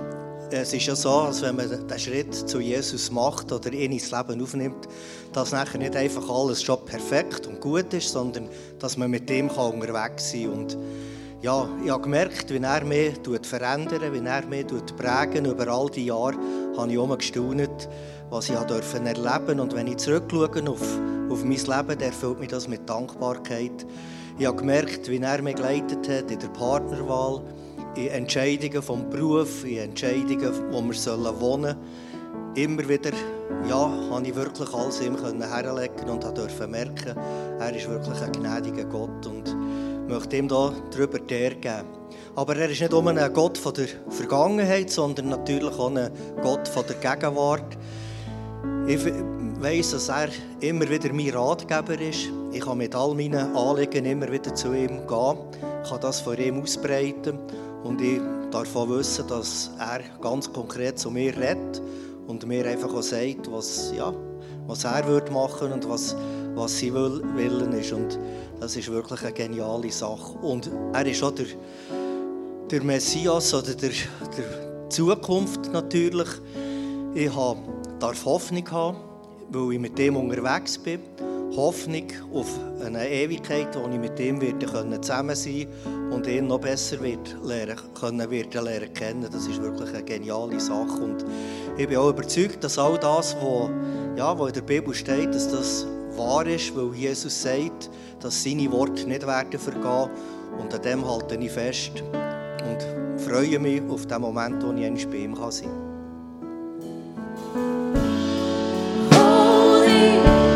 Es 0.51 0.73
ist 0.73 0.85
ja 0.85 0.95
so, 0.95 1.09
als 1.09 1.41
wenn 1.41 1.55
man 1.55 1.87
den 1.87 1.99
Schritt 1.99 2.33
zu 2.33 2.59
Jesus 2.59 3.09
macht 3.09 3.51
oder 3.51 3.71
ihn 3.71 3.93
ins 3.93 4.11
Leben 4.11 4.43
aufnimmt, 4.43 4.87
dass 5.31 5.53
nachher 5.53 5.77
nicht 5.77 5.95
einfach 5.95 6.29
alles 6.29 6.61
schon 6.61 6.83
perfekt 6.85 7.47
und 7.47 7.61
gut 7.61 7.93
ist, 7.93 8.09
sondern 8.09 8.49
dass 8.77 8.97
man 8.97 9.09
mit 9.09 9.29
dem 9.29 9.49
unterwegs 9.49 10.31
sein 10.31 10.43
kann. 10.43 10.53
Und 10.53 10.77
ja, 11.41 11.67
ich 11.83 11.89
habe 11.89 12.03
gemerkt, 12.03 12.51
wie 12.51 12.57
er 12.57 12.83
mich 12.83 13.15
verändert, 13.43 14.01
wie 14.11 14.27
er 14.27 14.45
mich 14.45 14.65
prägen 14.97 15.45
über 15.45 15.67
all 15.69 15.89
die 15.89 16.05
Jahre, 16.05 16.35
habe 16.77 16.91
ich 16.91 17.17
gestaunt, 17.17 17.87
was 18.31 18.49
ich 18.49 18.55
erleben 18.55 18.67
durfte. 18.67 19.61
Und 19.61 19.75
wenn 19.75 19.87
ich 19.87 19.97
zurückschaue 19.97 20.69
auf, 20.69 20.99
auf 21.29 21.43
mein 21.43 21.57
Leben, 21.57 21.67
dann 21.67 21.99
erfüllt 21.99 22.39
mich 22.39 22.49
das 22.49 22.67
mit 22.67 22.89
Dankbarkeit. 22.89 23.85
Ich 24.39 24.47
habe 24.47 24.57
gemerkt, 24.57 25.09
wie 25.09 25.17
er 25.17 25.41
mich 25.41 25.55
geleitet 25.55 26.09
hat 26.09 26.31
in 26.31 26.39
der 26.39 26.47
Partnerwahl, 26.47 27.41
in 27.95 28.07
Entscheidungen 28.07 28.81
vom 28.81 29.09
Beruf, 29.09 29.65
in 29.65 29.77
Entscheidungen, 29.77 30.51
wo 30.71 30.81
wir 30.81 31.39
wohnen 31.39 31.63
sollen. 31.73 31.75
Immer 32.55 32.87
wieder 32.87 33.11
ja, 33.69 33.91
habe 34.09 34.25
ich 34.25 34.35
wirklich 34.35 34.73
alles 34.73 35.01
ihm 35.01 35.17
herlegen 35.17 36.09
und 36.09 36.23
durfte 36.23 36.67
merken, 36.67 37.15
er 37.59 37.75
ist 37.75 37.89
wirklich 37.89 38.21
ein 38.21 38.31
gnädiger 38.31 38.85
Gott 38.85 39.25
und 39.25 39.55
möchte 40.07 40.37
ihm 40.37 40.47
da 40.47 40.73
darüber 40.91 41.19
Ehre 41.29 41.55
geben. 41.55 41.87
Aber 42.35 42.55
er 42.55 42.69
ist 42.69 42.79
nicht 42.79 42.91
nur 42.91 43.07
ein 43.07 43.33
Gott 43.33 43.57
von 43.57 43.73
der 43.73 43.87
Vergangenheit, 44.09 44.89
sondern 44.89 45.29
natürlich 45.29 45.73
auch 45.77 45.93
ein 45.93 46.11
Gott 46.41 46.67
von 46.67 46.83
der 46.87 46.95
Gegenwart. 46.95 47.77
Ich 48.87 49.05
weiss, 49.59 49.91
dass 49.91 50.09
er 50.09 50.29
immer 50.59 50.89
wieder 50.89 51.13
mein 51.13 51.29
Ratgeber 51.29 51.99
ist. 51.99 52.29
Ich 52.51 52.61
kann 52.61 52.79
mit 52.79 52.95
all 52.95 53.13
meinen 53.13 53.55
Anliegen 53.55 54.05
immer 54.05 54.31
wieder 54.31 54.53
zu 54.55 54.73
ihm 54.73 55.07
gehen, 55.07 55.37
ich 55.83 55.89
kann 55.89 56.01
das 56.01 56.19
vor 56.21 56.37
ihm 56.37 56.61
ausbreiten 56.61 57.37
und 57.83 58.01
ich 58.01 58.19
darf 58.51 58.75
auch 58.75 58.89
wissen, 58.89 59.27
dass 59.27 59.71
er 59.79 60.01
ganz 60.19 60.51
konkret 60.51 60.99
zu 60.99 61.11
mir 61.11 61.35
redet 61.37 61.81
und 62.27 62.45
mir 62.45 62.65
einfach 62.65 62.93
auch 62.93 63.01
sagt, 63.01 63.51
was, 63.51 63.93
ja, 63.95 64.13
was 64.67 64.83
er 64.83 65.07
würde 65.07 65.31
machen 65.31 65.71
und 65.71 65.87
was, 65.87 66.15
was 66.55 66.79
sein 66.79 66.93
Willen 66.95 67.73
ist. 67.73 67.93
Und 67.93 68.19
das 68.59 68.75
ist 68.75 68.91
wirklich 68.91 69.21
eine 69.21 69.33
geniale 69.33 69.91
Sache. 69.91 70.37
Und 70.41 70.69
er 70.93 71.05
ist 71.05 71.23
auch 71.23 71.31
der, 71.31 71.47
der 72.69 72.83
Messias 72.83 73.53
oder 73.53 73.73
der, 73.73 73.89
der 73.89 74.89
Zukunft 74.89 75.71
natürlich. 75.71 76.29
Ich 77.13 77.33
habe 77.33 77.59
darf 78.01 78.25
Hoffnung 78.25 78.69
haben, 78.71 78.97
weil 79.51 79.73
ich 79.73 79.79
mit 79.79 79.97
dem 79.97 80.15
unterwegs 80.15 80.77
bin. 80.77 80.99
Hoffnung 81.55 82.07
auf 82.33 82.47
eine 82.83 83.07
Ewigkeit, 83.09 83.67
wo 83.75 83.87
ich 83.89 83.99
mit 83.99 84.17
ihm 84.19 84.41
werde 84.41 84.65
zusammen 85.01 85.35
sein 85.35 85.67
und 86.09 86.25
ihn 86.25 86.47
noch 86.47 86.61
besser 86.61 87.01
wird 87.01 87.35
lernen, 87.43 87.75
können, 87.99 88.29
wird 88.31 88.53
lernen 88.53 88.93
kennen. 88.93 89.27
Das 89.31 89.45
ist 89.47 89.61
wirklich 89.61 89.89
eine 89.93 90.03
geniale 90.03 90.59
Sache. 90.59 91.01
Und 91.01 91.25
ich 91.77 91.87
bin 91.87 91.97
auch 91.97 92.09
überzeugt, 92.09 92.63
dass 92.63 92.79
all 92.79 92.97
das, 92.97 93.35
was 93.35 93.69
ja, 94.17 94.31
in 94.31 94.53
der 94.53 94.61
Bibel 94.61 94.93
steht, 94.93 95.35
dass 95.35 95.51
das 95.51 95.85
wahr 96.15 96.47
ist, 96.47 96.75
weil 96.75 96.93
Jesus 96.95 97.41
sagt, 97.41 97.89
dass 98.21 98.43
seine 98.43 98.71
Worte 98.71 99.07
nicht 99.07 99.27
werden 99.27 99.59
vergehen. 99.59 100.09
Und 100.57 100.73
an 100.73 100.81
dem 100.81 101.05
halte 101.05 101.35
ich 101.35 101.51
fest 101.51 101.91
und 102.11 103.19
freue 103.21 103.59
mich 103.59 103.81
auf 103.89 104.05
den 104.05 104.21
Moment, 104.21 104.63
wo 104.63 104.71
ich 104.71 105.07
bei 105.07 105.17
ihm 105.17 105.35
sein 105.35 105.69
kann. 105.69 105.90
You. 110.01 110.50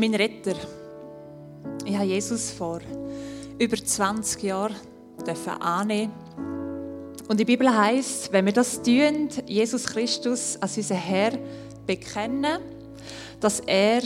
Mein 0.00 0.14
Retter. 0.14 0.54
Ich 1.84 1.94
habe 1.94 2.06
Jesus 2.06 2.50
vor 2.50 2.80
über 3.58 3.76
20 3.76 4.42
Jahren 4.42 4.74
annehmen. 5.60 6.12
Und 7.28 7.38
die 7.38 7.44
Bibel 7.44 7.68
heißt, 7.68 8.32
wenn 8.32 8.46
wir 8.46 8.52
das 8.54 8.80
tun, 8.80 9.28
Jesus 9.46 9.84
Christus 9.84 10.56
als 10.60 10.78
unser 10.78 10.94
Herr 10.94 11.32
bekennen, 11.86 12.62
dass 13.40 13.60
er 13.60 14.00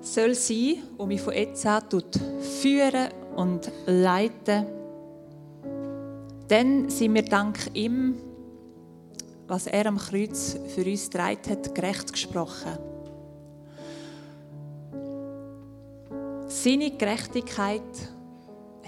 soll 0.00 0.34
sein 0.34 0.84
und 0.96 1.08
mich 1.08 1.20
von 1.20 1.34
jetzt 1.34 1.66
an 1.66 1.82
führen 2.62 3.08
und 3.34 3.70
leiten, 3.86 4.66
dann 6.46 6.88
sind 6.88 7.14
wir 7.14 7.24
dank 7.24 7.58
ihm, 7.74 8.14
was 9.48 9.66
er 9.66 9.86
am 9.86 9.98
Kreuz 9.98 10.56
für 10.74 10.84
uns 10.84 11.10
getragen 11.10 11.50
hat, 11.50 11.74
gerecht 11.74 12.12
gesprochen. 12.12 12.87
Seine 16.50 16.90
Gerechtigkeit 16.92 17.82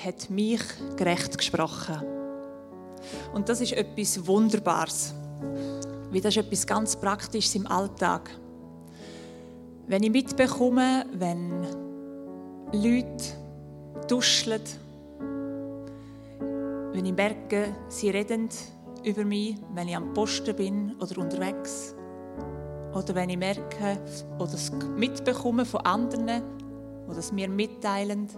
hat 0.02 0.30
mich 0.30 0.62
gerecht 0.96 1.36
gesprochen. 1.36 1.96
Und 3.34 3.50
das 3.50 3.60
ist 3.60 3.74
etwas 3.74 4.26
Wunderbares. 4.26 5.14
Weil 6.10 6.22
das 6.22 6.36
ist 6.36 6.46
etwas 6.46 6.66
ganz 6.66 6.96
Praktisches 6.96 7.54
im 7.56 7.66
Alltag. 7.66 8.30
Wenn 9.86 10.02
ich 10.02 10.10
mitbekomme, 10.10 11.04
wenn 11.12 11.66
Leute 12.72 13.24
duscheln, 14.08 14.62
wenn 16.92 17.04
ich 17.04 17.12
merke, 17.12 17.76
sie 17.88 18.08
reden 18.08 18.48
über 19.04 19.24
mich, 19.26 19.56
wenn 19.74 19.88
ich 19.88 19.96
am 19.96 20.14
Posten 20.14 20.56
bin 20.56 20.94
oder 20.98 21.18
unterwegs, 21.18 21.94
oder 22.94 23.14
wenn 23.14 23.28
ich 23.28 23.36
merke 23.36 23.98
oder 24.38 24.54
es 24.54 24.72
mitbekomme 24.96 25.66
von 25.66 25.82
anderen, 25.82 26.59
die 27.10 27.16
das 27.16 27.32
mir 27.32 27.48
mitteilen, 27.48 28.28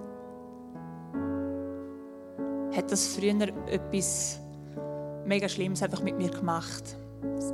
hat 2.74 2.90
das 2.90 3.08
früher 3.08 3.48
etwas 3.66 4.40
mega 5.24 5.48
Schlimmes 5.48 5.82
einfach 5.82 6.02
mit 6.02 6.16
mir 6.16 6.30
gemacht. 6.30 6.96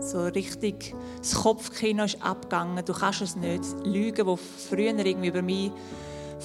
So 0.01 0.27
richtig, 0.27 0.95
das 1.19 1.35
Kopfkino 1.35 2.05
ist 2.05 2.23
abgegangen, 2.23 2.85
du 2.85 2.93
kannst 2.93 3.23
es 3.23 3.37
nicht. 3.37 3.65
Lügen, 3.85 4.27
die 4.27 4.37
früher 4.37 4.97
irgendwie 5.05 5.29
über 5.29 5.43
mich 5.43 5.73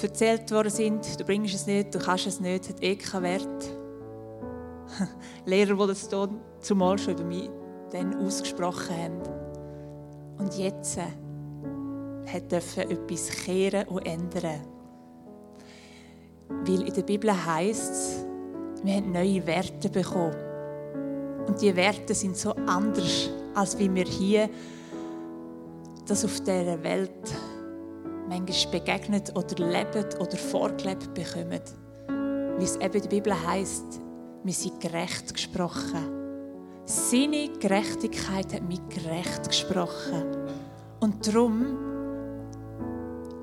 erzählt 0.02 0.50
worden 0.50 0.70
sind, 0.70 1.20
du 1.20 1.24
bringst 1.24 1.54
es 1.54 1.66
nicht, 1.66 1.94
du 1.94 1.98
kannst 1.98 2.26
es 2.26 2.40
nicht, 2.40 2.68
hat 2.68 2.82
eh 2.82 2.96
keinen 2.96 3.22
Wert. 3.22 3.64
Lehrer, 5.46 5.74
die 5.74 5.86
das 5.86 6.08
zumal 6.60 6.98
schon 6.98 7.14
über 7.14 7.24
mich 7.24 7.48
dann 7.90 8.14
ausgesprochen 8.14 8.96
haben. 8.96 9.22
Und 10.38 10.58
jetzt 10.58 10.98
hat 12.34 12.52
etwas 12.52 13.30
kehren 13.30 13.88
und 13.88 14.06
ändern. 14.06 14.60
Weil 16.48 16.82
in 16.82 16.92
der 16.94 17.02
Bibel 17.02 17.30
heißt 17.32 17.92
es, 17.92 18.24
wir 18.82 18.94
haben 18.94 19.12
neue 19.12 19.46
Werte 19.46 19.88
bekommen. 19.88 20.34
Und 21.46 21.60
die 21.60 21.74
Werte 21.74 22.14
sind 22.14 22.36
so 22.36 22.52
anders, 22.66 23.30
als 23.54 23.78
wie 23.78 23.92
wir 23.94 24.04
hier 24.04 24.48
das 26.06 26.24
auf 26.24 26.40
dieser 26.40 26.82
Welt 26.82 27.10
manchmal 28.28 28.72
begegnet 28.72 29.34
oder 29.36 29.64
leben 29.64 30.04
oder 30.20 30.36
vorgelebt 30.36 31.14
bekommen. 31.14 31.60
Wie 32.58 32.64
es 32.64 32.76
eben 32.76 32.94
in 32.94 33.02
der 33.02 33.08
Bibel 33.08 33.46
heißt, 33.46 34.00
wir 34.42 34.52
sind 34.52 34.80
gerecht 34.80 35.32
gesprochen. 35.32 36.24
Seine 36.84 37.48
Gerechtigkeit 37.58 38.52
hat 38.52 38.68
mich 38.68 38.80
gerecht 38.90 39.48
gesprochen. 39.48 40.24
Und 41.00 41.26
darum 41.26 41.83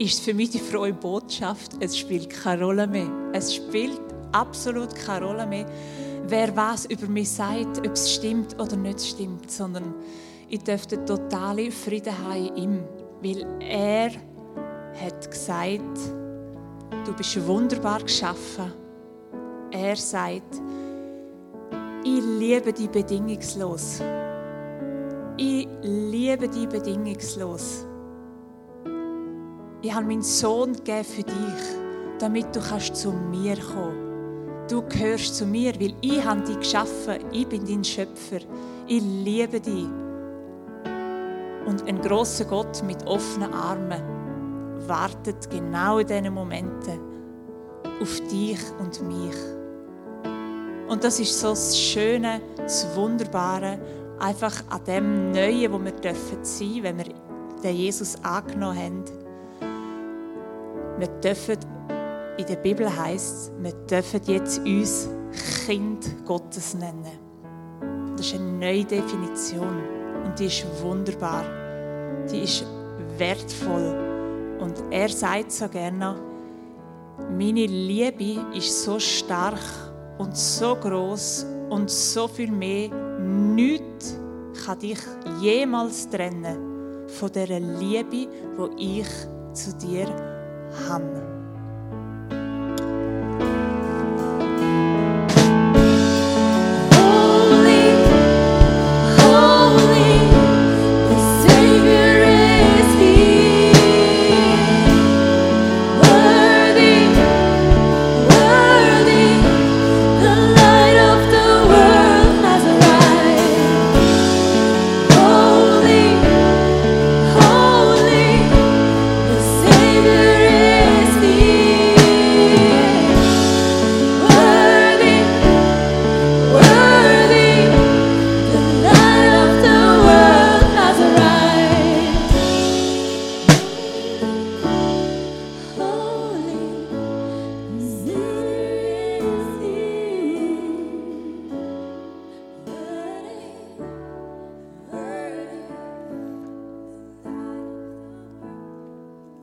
ist 0.01 0.21
für 0.21 0.33
mich 0.33 0.49
die 0.49 0.59
frohe 0.59 0.93
Botschaft, 0.93 1.73
es 1.79 1.95
spielt 1.95 2.27
keine 2.31 2.63
Rolle 2.63 2.87
mehr. 2.87 3.07
Es 3.33 3.53
spielt 3.53 4.01
absolut 4.31 4.95
keine 4.95 5.27
Rolle 5.27 5.45
mehr, 5.45 5.67
wer 6.25 6.55
was 6.55 6.85
über 6.85 7.07
mich 7.07 7.29
sagt, 7.29 7.77
ob 7.77 7.93
es 7.93 8.11
stimmt 8.11 8.59
oder 8.59 8.75
nicht 8.75 8.99
stimmt, 8.99 9.51
sondern 9.51 9.93
ich 10.49 10.63
dürfte 10.63 11.05
totale 11.05 11.69
Frieden 11.69 12.17
haben 12.17 12.47
in 12.47 12.55
ihm, 12.55 12.83
weil 13.21 13.45
er 13.59 14.09
hat 14.99 15.29
gesagt, 15.29 15.99
du 17.05 17.13
bist 17.15 17.45
wunderbar 17.45 18.01
geschaffen. 18.01 18.73
Er 19.69 19.95
sagt, 19.95 20.61
ich 22.03 22.23
liebe 22.39 22.73
dich 22.73 22.89
bedingungslos. 22.89 24.01
Ich 25.37 25.67
liebe 25.83 26.49
dich 26.49 26.67
bedingungslos. 26.67 27.85
Ich 29.83 29.91
habe 29.91 30.05
meinen 30.05 30.21
Sohn 30.21 30.73
gegeben 30.73 31.03
für 31.03 31.23
dich, 31.23 31.63
damit 32.19 32.55
du 32.55 32.59
kannst 32.59 32.95
zu 32.95 33.11
mir 33.11 33.57
kommen. 33.57 34.67
Du 34.69 34.83
gehörst 34.83 35.35
zu 35.35 35.45
mir, 35.45 35.73
weil 35.79 35.95
ich 36.01 36.23
habe 36.23 36.41
dich 36.41 36.59
geschaffen. 36.59 37.17
Ich 37.31 37.47
bin 37.47 37.65
dein 37.65 37.83
Schöpfer. 37.83 38.39
Ich 38.87 39.01
liebe 39.01 39.59
dich. 39.59 39.87
Und 41.65 41.87
ein 41.87 41.99
großer 41.99 42.45
Gott 42.45 42.83
mit 42.83 43.05
offenen 43.07 43.51
Armen 43.53 44.01
wartet 44.87 45.49
genau 45.49 45.97
in 45.97 46.07
diesen 46.07 46.33
Momenten 46.33 46.99
auf 47.99 48.19
dich 48.31 48.59
und 48.79 49.01
mich. 49.01 49.35
Und 50.87 51.03
das 51.03 51.19
ist 51.19 51.39
so 51.39 51.49
das 51.49 51.79
Schöne, 51.79 52.39
das 52.57 52.95
Wunderbare, 52.95 53.79
einfach 54.19 54.53
an 54.69 54.83
dem 54.85 55.31
Neuen, 55.31 55.73
wo 55.73 55.83
wir 55.83 55.91
dürfen 55.91 56.43
sein, 56.43 56.79
wenn 56.81 56.97
wir 56.97 57.05
den 57.63 57.75
Jesus 57.75 58.15
angenommen 58.23 58.77
haben. 58.77 59.20
Wir 61.01 61.07
dürfen, 61.07 61.57
in 62.37 62.45
der 62.45 62.57
Bibel 62.57 62.85
heißt 62.87 63.35
es, 63.35 63.51
wir 63.59 63.73
dürfen 63.89 64.21
jetzt 64.25 64.59
uns 64.59 65.09
Kind 65.65 66.23
Gottes 66.27 66.75
nennen. 66.75 68.13
Das 68.15 68.27
ist 68.27 68.35
eine 68.35 68.51
neue 68.51 68.85
Definition 68.85 69.81
und 70.23 70.37
die 70.37 70.45
ist 70.45 70.63
wunderbar. 70.83 71.43
Die 72.31 72.43
ist 72.43 72.63
wertvoll. 73.17 74.59
Und 74.59 74.75
er 74.91 75.09
sagt 75.09 75.51
so 75.51 75.67
gerne, 75.69 76.21
meine 77.31 77.65
Liebe 77.65 78.55
ist 78.55 78.83
so 78.83 78.99
stark 78.99 79.57
und 80.19 80.37
so 80.37 80.75
groß 80.75 81.47
und 81.71 81.89
so 81.89 82.27
viel 82.27 82.51
mehr. 82.51 82.89
Nichts 83.19 84.19
kann 84.63 84.77
dich 84.77 84.99
jemals 85.39 86.07
trennen 86.07 87.07
von 87.07 87.31
der 87.31 87.59
Liebe, 87.59 88.27
die 88.77 88.99
ich 88.99 89.07
zu 89.53 89.75
dir 89.77 90.05
habe. 90.05 90.30
恨！ 90.71 91.30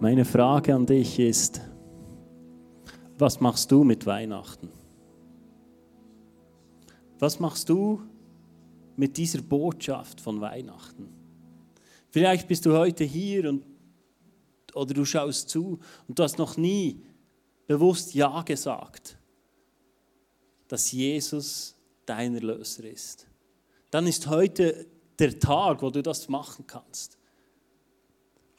Meine 0.08 0.24
Frage 0.24 0.74
an 0.74 0.86
dich 0.86 1.18
ist, 1.18 1.60
was 3.18 3.40
machst 3.40 3.70
du 3.70 3.84
mit 3.84 4.06
Weihnachten? 4.06 4.70
Was 7.18 7.38
machst 7.38 7.68
du 7.68 8.00
mit 8.96 9.18
dieser 9.18 9.42
Botschaft 9.42 10.22
von 10.22 10.40
Weihnachten? 10.40 11.10
Vielleicht 12.08 12.48
bist 12.48 12.64
du 12.64 12.72
heute 12.72 13.04
hier 13.04 13.50
und, 13.50 13.66
oder 14.72 14.94
du 14.94 15.04
schaust 15.04 15.50
zu 15.50 15.78
und 16.06 16.18
du 16.18 16.22
hast 16.22 16.38
noch 16.38 16.56
nie 16.56 17.04
bewusst 17.66 18.14
Ja 18.14 18.40
gesagt, 18.40 19.18
dass 20.68 20.90
Jesus 20.90 21.76
dein 22.06 22.34
Erlöser 22.34 22.84
ist. 22.84 23.26
Dann 23.90 24.06
ist 24.06 24.26
heute 24.26 24.86
der 25.18 25.38
Tag, 25.38 25.82
wo 25.82 25.90
du 25.90 26.02
das 26.02 26.30
machen 26.30 26.66
kannst. 26.66 27.18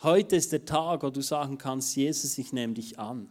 Heute 0.02 0.38
ist 0.38 0.54
der 0.54 0.64
Tag, 0.64 1.04
wo 1.04 1.10
du 1.10 1.20
sagen 1.22 1.58
kannst, 1.58 1.94
Jesus, 1.98 2.38
ich 2.38 2.54
nehme 2.54 2.74
dich 2.74 2.98
an 2.98 3.28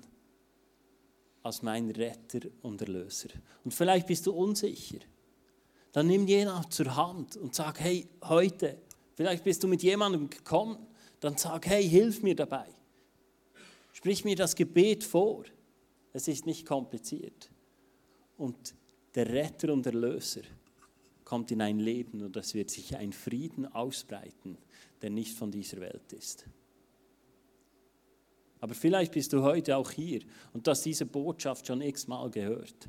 als 1.43 1.63
mein 1.63 1.91
Retter 1.91 2.41
und 2.61 2.83
Erlöser. 2.83 3.31
Und 3.65 3.73
vielleicht 3.73 4.07
bist 4.07 4.27
du 4.27 4.33
unsicher. 4.33 4.99
Dann 5.93 6.09
nimm 6.09 6.27
jemand 6.27 6.75
zur 6.75 6.95
Hand 6.95 7.39
und 7.39 7.55
sag, 7.55 7.81
hey, 7.81 8.07
heute, 8.23 8.77
vielleicht 9.15 9.45
bist 9.45 9.63
du 9.63 9.69
mit 9.69 9.83
jemandem 9.83 10.29
gekommen, 10.29 10.77
dann 11.21 11.39
sag, 11.39 11.67
hey, 11.67 11.89
hilf 11.89 12.23
mir 12.23 12.35
dabei. 12.35 12.67
Sprich 13.95 14.27
mir 14.27 14.37
das 14.37 14.55
Gebet 14.55 15.05
vor. 15.05 15.45
Es 16.13 16.29
ist 16.29 16.45
nicht 16.45 16.67
kompliziert. 16.67 17.51
Und 18.37 18.75
der 19.15 19.27
Retter 19.31 19.73
und 19.73 19.87
Erlöser 19.87 20.43
kommt 21.25 21.51
in 21.51 21.63
ein 21.63 21.79
Leben 21.79 22.23
und 22.23 22.37
es 22.37 22.53
wird 22.53 22.69
sich 22.69 22.95
ein 22.95 23.15
Frieden 23.15 23.67
ausbreiten, 23.67 24.59
der 25.01 25.11
nicht 25.11 25.37
von 25.37 25.51
dieser 25.51 25.81
Welt 25.81 26.13
ist. 26.13 26.47
Aber 28.61 28.75
vielleicht 28.75 29.13
bist 29.13 29.33
du 29.33 29.43
heute 29.43 29.77
auch 29.77 29.91
hier 29.91 30.21
und 30.53 30.67
hast 30.67 30.83
diese 30.83 31.07
Botschaft 31.07 31.67
schon 31.67 31.81
x-mal 31.81 32.31
gehört. 32.31 32.89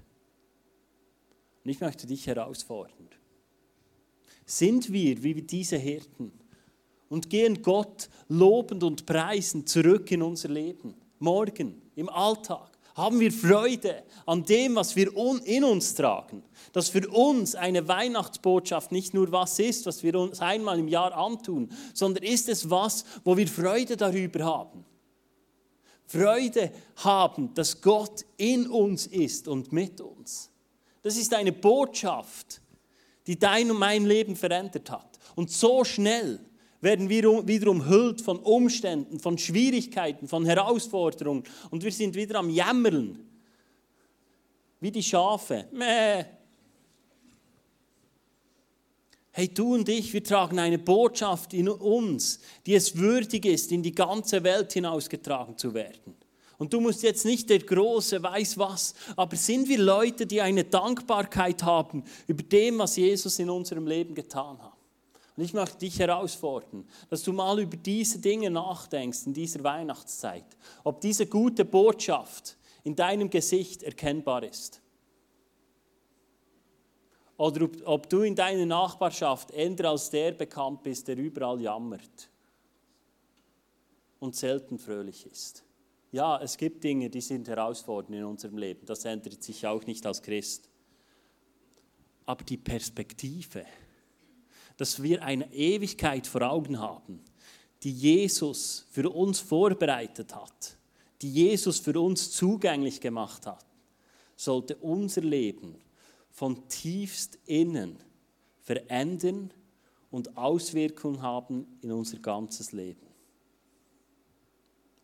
Und 1.64 1.72
ich 1.72 1.80
möchte 1.80 2.08
dich 2.08 2.26
herausfordern. 2.26 3.10
Sind 4.46 4.92
wir 4.92 5.22
wie 5.22 5.42
diese 5.44 5.78
Hirten 5.78 6.32
und 7.08 7.30
gehen 7.30 7.62
Gott 7.62 8.10
lobend 8.30 8.84
und 8.84 9.06
preisend 9.06 9.70
zurück 9.70 10.12
in 10.12 10.24
unser 10.24 10.50
Leben? 10.50 10.96
Morgen, 11.20 11.82
im 11.96 12.10
Alltag, 12.10 12.79
haben 13.00 13.20
wir 13.20 13.32
Freude 13.32 14.04
an 14.26 14.44
dem, 14.44 14.76
was 14.76 14.96
wir 14.96 15.12
in 15.46 15.64
uns 15.64 15.96
tragen. 15.96 16.44
Dass 16.74 16.90
für 16.90 17.10
uns 17.10 17.56
eine 17.56 17.88
Weihnachtsbotschaft 17.88 18.92
nicht 18.92 19.14
nur 19.14 19.32
was 19.32 19.58
ist, 19.58 19.86
was 19.86 20.04
wir 20.04 20.16
uns 20.16 20.40
einmal 20.40 20.78
im 20.78 20.88
Jahr 20.88 21.16
antun, 21.16 21.72
sondern 21.94 22.24
ist 22.24 22.50
es 22.50 22.70
was, 22.70 23.06
wo 23.24 23.36
wir 23.36 23.48
Freude 23.48 23.98
darüber 23.98 24.44
haben. 24.44 24.86
Freude 26.06 26.72
haben, 26.98 27.54
dass 27.54 27.82
Gott 27.82 28.26
in 28.38 28.68
uns 28.68 29.08
ist 29.08 29.48
und 29.48 29.72
mit 29.72 30.02
uns. 30.02 30.50
Das 31.02 31.18
ist 31.18 31.34
eine 31.34 31.52
Botschaft, 31.52 32.62
die 33.28 33.38
dein 33.38 33.70
und 33.72 33.80
mein 33.80 34.06
Leben 34.06 34.36
verändert 34.36 34.90
hat. 34.90 35.20
Und 35.36 35.52
so 35.52 35.84
schnell 35.84 36.40
werden 36.82 37.10
wir 37.10 37.48
wieder 37.48 37.70
umhüllt 37.70 38.22
von 38.22 38.40
Umständen, 38.40 39.20
von 39.20 39.38
Schwierigkeiten, 39.38 40.28
von 40.28 40.46
Herausforderungen 40.46 41.44
und 41.70 41.84
wir 41.84 41.92
sind 41.92 42.16
wieder 42.16 42.40
am 42.40 42.50
Jammern. 42.50 43.20
Wie 44.80 44.92
die 44.92 45.04
Schafe. 45.04 45.66
Mäh, 45.74 46.26
Hey, 49.32 49.48
du 49.48 49.76
und 49.76 49.88
ich, 49.88 50.12
wir 50.12 50.24
tragen 50.24 50.60
eine 50.60 50.80
Botschaft 50.80 51.54
in 51.54 51.70
uns, 51.70 52.40
die 52.66 52.74
es 52.74 52.98
würdig 52.98 53.46
ist, 53.46 53.72
in 53.72 53.84
die 53.84 53.94
ganze 53.94 54.44
Welt 54.44 54.74
hinausgetragen 54.74 55.58
zu 55.58 55.74
werden. 55.74 56.16
Und 56.58 56.74
du 56.74 56.82
musst 56.82 57.04
jetzt 57.04 57.26
nicht 57.26 57.50
der 57.50 57.60
Große 57.60 58.22
weiß 58.22 58.58
was, 58.58 58.94
aber 59.16 59.38
sind 59.38 59.70
wir 59.70 59.78
Leute, 59.78 60.26
die 60.26 60.42
eine 60.42 60.66
Dankbarkeit 60.66 61.64
haben 61.64 62.04
über 62.28 62.44
dem, 62.44 62.80
was 62.80 62.98
Jesus 62.98 63.40
in 63.40 63.50
unserem 63.50 63.88
Leben 63.88 64.14
getan 64.14 64.62
hat? 64.62 64.79
Und 65.40 65.46
ich 65.46 65.54
möchte 65.54 65.78
dich 65.78 65.98
herausfordern, 65.98 66.86
dass 67.10 67.24
du 67.24 67.32
mal 67.32 67.62
über 67.62 67.78
diese 67.78 68.20
Dinge 68.20 68.52
nachdenkst 68.52 69.26
in 69.26 69.34
dieser 69.34 69.64
Weihnachtszeit, 69.64 70.44
ob 70.84 71.00
diese 71.00 71.28
gute 71.28 71.64
Botschaft 71.64 72.58
in 72.84 72.94
deinem 72.94 73.30
Gesicht 73.30 73.82
erkennbar 73.84 74.44
ist 74.44 74.82
Oder 77.38 77.64
ob, 77.64 77.88
ob 77.88 78.10
du 78.10 78.24
in 78.24 78.36
deiner 78.36 78.66
Nachbarschaft 78.66 79.52
eher 79.52 79.86
als 79.86 80.10
der 80.10 80.34
bekannt 80.34 80.84
bist, 80.84 81.08
der 81.08 81.16
überall 81.16 81.62
jammert 81.62 82.30
und 84.20 84.36
selten 84.36 84.78
fröhlich 84.78 85.26
ist. 85.26 85.64
Ja, 86.12 86.38
es 86.42 86.58
gibt 86.58 86.84
Dinge, 86.84 87.10
die 87.10 87.22
sind 87.22 87.48
herausfordernd 87.48 88.14
in 88.14 88.26
unserem 88.26 88.58
Leben. 88.58 88.86
Das 88.86 89.06
ändert 89.06 89.42
sich 89.42 89.66
auch 89.66 89.86
nicht 89.86 90.06
als 90.06 90.22
Christ. 90.22 90.68
Aber 92.26 92.44
die 92.44 92.58
Perspektive, 92.58 93.66
dass 94.80 95.04
wir 95.04 95.22
eine 95.24 95.54
Ewigkeit 95.54 96.26
vor 96.26 96.42
Augen 96.42 96.80
haben, 96.80 97.20
die 97.84 97.92
Jesus 97.92 98.86
für 98.90 99.10
uns 99.10 99.42
vorbereitet 99.42 100.34
hat, 100.34 100.78
die 101.22 101.30
Jesus 101.30 101.80
für 101.80 102.00
uns 102.00 102.32
zugänglich 102.32 103.02
gemacht 103.02 103.46
hat, 103.46 103.66
sollte 104.38 104.78
unser 104.78 105.20
Leben 105.20 105.76
von 106.30 106.70
tiefst 106.70 107.38
innen 107.46 107.98
verändern 108.62 109.52
und 110.12 110.38
Auswirkungen 110.38 111.22
haben 111.22 111.68
in 111.82 111.92
unser 111.92 112.20
ganzes 112.20 112.72
Leben. 112.72 113.06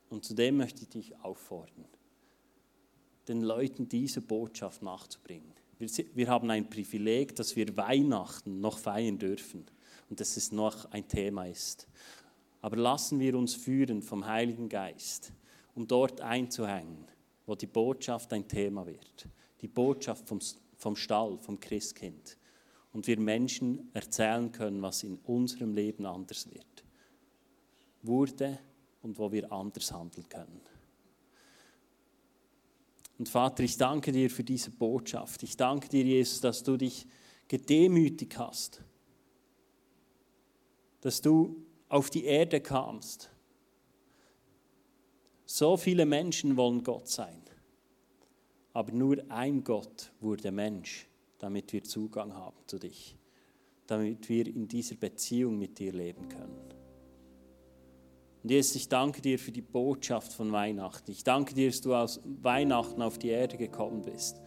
Und 0.10 0.24
zudem 0.24 0.56
möchte 0.56 0.84
ich 0.84 0.88
dich 0.90 1.20
auffordern, 1.20 1.84
den 3.28 3.42
Leuten 3.42 3.90
diese 3.90 4.22
Botschaft 4.22 4.82
nachzubringen. 4.82 5.52
Wir, 5.78 5.90
wir 6.14 6.28
haben 6.28 6.50
ein 6.50 6.70
Privileg, 6.70 7.36
dass 7.36 7.56
wir 7.56 7.76
Weihnachten 7.76 8.62
noch 8.62 8.78
feiern 8.78 9.18
dürfen 9.18 9.66
und 10.10 10.20
dass 10.20 10.38
es 10.38 10.52
noch 10.52 10.92
ein 10.92 11.08
Thema 11.08 11.46
ist. 11.46 11.88
Aber 12.62 12.78
lassen 12.78 13.20
wir 13.20 13.38
uns 13.38 13.56
führen 13.56 14.02
vom 14.02 14.26
Heiligen 14.26 14.70
Geist, 14.70 15.32
um 15.76 15.88
dort 15.88 16.22
einzuhängen, 16.22 17.06
wo 17.46 17.56
die 17.56 17.68
Botschaft 17.68 18.32
ein 18.34 18.48
Thema 18.48 18.86
wird. 18.86 19.28
Die 19.62 19.68
Botschaft 19.68 20.28
vom, 20.28 20.40
vom 20.78 20.96
Stall, 20.96 21.38
vom 21.40 21.60
Christkind. 21.60 22.38
Und 22.94 23.08
wir 23.08 23.20
Menschen 23.20 23.90
erzählen 23.94 24.52
können, 24.52 24.82
was 24.82 25.04
in 25.04 25.20
unserem 25.26 25.74
Leben 25.74 26.06
anders 26.06 26.50
wird. 26.50 26.86
Wurde 28.02 28.58
und 29.02 29.20
wo 29.20 29.32
wir 29.32 29.52
anders 29.52 29.92
handeln 29.92 30.28
können. 30.30 30.62
Und 33.18 33.30
Vater, 33.30 33.64
ich 33.64 33.78
danke 33.78 34.12
dir 34.12 34.30
für 34.30 34.44
diese 34.44 34.72
Botschaft. 34.72 35.44
Ich 35.44 35.56
danke 35.56 35.88
dir, 35.88 36.04
Jesus, 36.04 36.42
dass 36.42 36.64
du 36.64 36.78
dich 36.78 37.08
gedemütigt 37.48 38.38
hast, 38.38 38.84
dass 41.02 41.22
du 41.22 41.64
auf 41.88 42.10
die 42.10 42.26
Erde 42.26 42.60
kamst. 42.60 43.30
So 45.46 45.78
viele 45.78 46.06
Menschen 46.06 46.58
wollen 46.58 46.84
Gott 46.84 47.08
sein, 47.08 47.42
aber 48.74 48.92
nur 48.92 49.24
ein 49.30 49.64
Gott 49.64 50.12
wurde 50.20 50.52
Mensch, 50.52 51.08
damit 51.38 51.72
wir 51.72 51.84
Zugang 51.84 52.34
haben 52.34 52.58
zu 52.66 52.80
dich, 52.80 53.16
damit 53.88 54.28
wir 54.28 54.48
in 54.48 54.68
dieser 54.68 54.96
Beziehung 54.96 55.58
mit 55.60 55.78
dir 55.78 55.94
leben 55.94 56.28
können. 56.28 56.85
Und 58.46 58.52
Jesus, 58.52 58.76
ich 58.76 58.88
danke 58.88 59.24
dir 59.24 59.40
für 59.40 59.52
die 59.52 59.64
Botschaft 59.64 60.32
von 60.32 60.52
Weihnachten. 60.52 61.10
Ich 61.10 61.24
danke 61.24 61.56
dir, 61.56 61.68
dass 61.68 61.82
du 61.82 61.96
aus 61.96 62.22
Weihnachten 62.44 63.02
auf 63.02 63.18
die 63.18 63.30
Erde 63.30 63.58
gekommen 63.58 64.04
bist, 64.04 64.40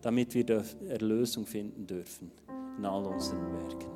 damit 0.00 0.32
wir 0.32 0.64
Erlösung 0.88 1.44
finden 1.44 1.84
dürfen 1.84 2.30
in 2.78 2.84
all 2.84 3.04
unseren 3.04 3.52
Werken. 3.52 3.90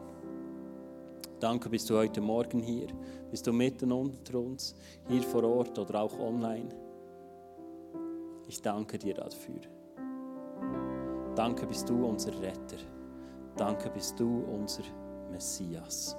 Danke, 1.38 1.68
bist 1.68 1.88
du 1.88 1.97
heute 1.97 2.20
Morgen 2.20 2.59
hier, 2.59 2.88
bist 3.30 3.47
du 3.47 3.53
mitten 3.53 3.92
unter 3.92 4.36
uns, 4.36 4.74
hier 5.07 5.22
vor 5.22 5.44
Ort 5.44 5.78
oder 5.78 6.01
auch 6.01 6.18
online. 6.18 6.68
Ich 8.49 8.61
danke 8.61 8.99
dir 8.99 9.14
dafür. 9.14 9.61
Danke, 11.36 11.68
bist 11.68 11.88
du 11.88 12.05
unser 12.05 12.32
Retter. 12.42 12.78
Danke, 13.57 13.90
bist 13.90 14.18
du 14.18 14.42
unser 14.53 14.82
Messias. 15.30 16.16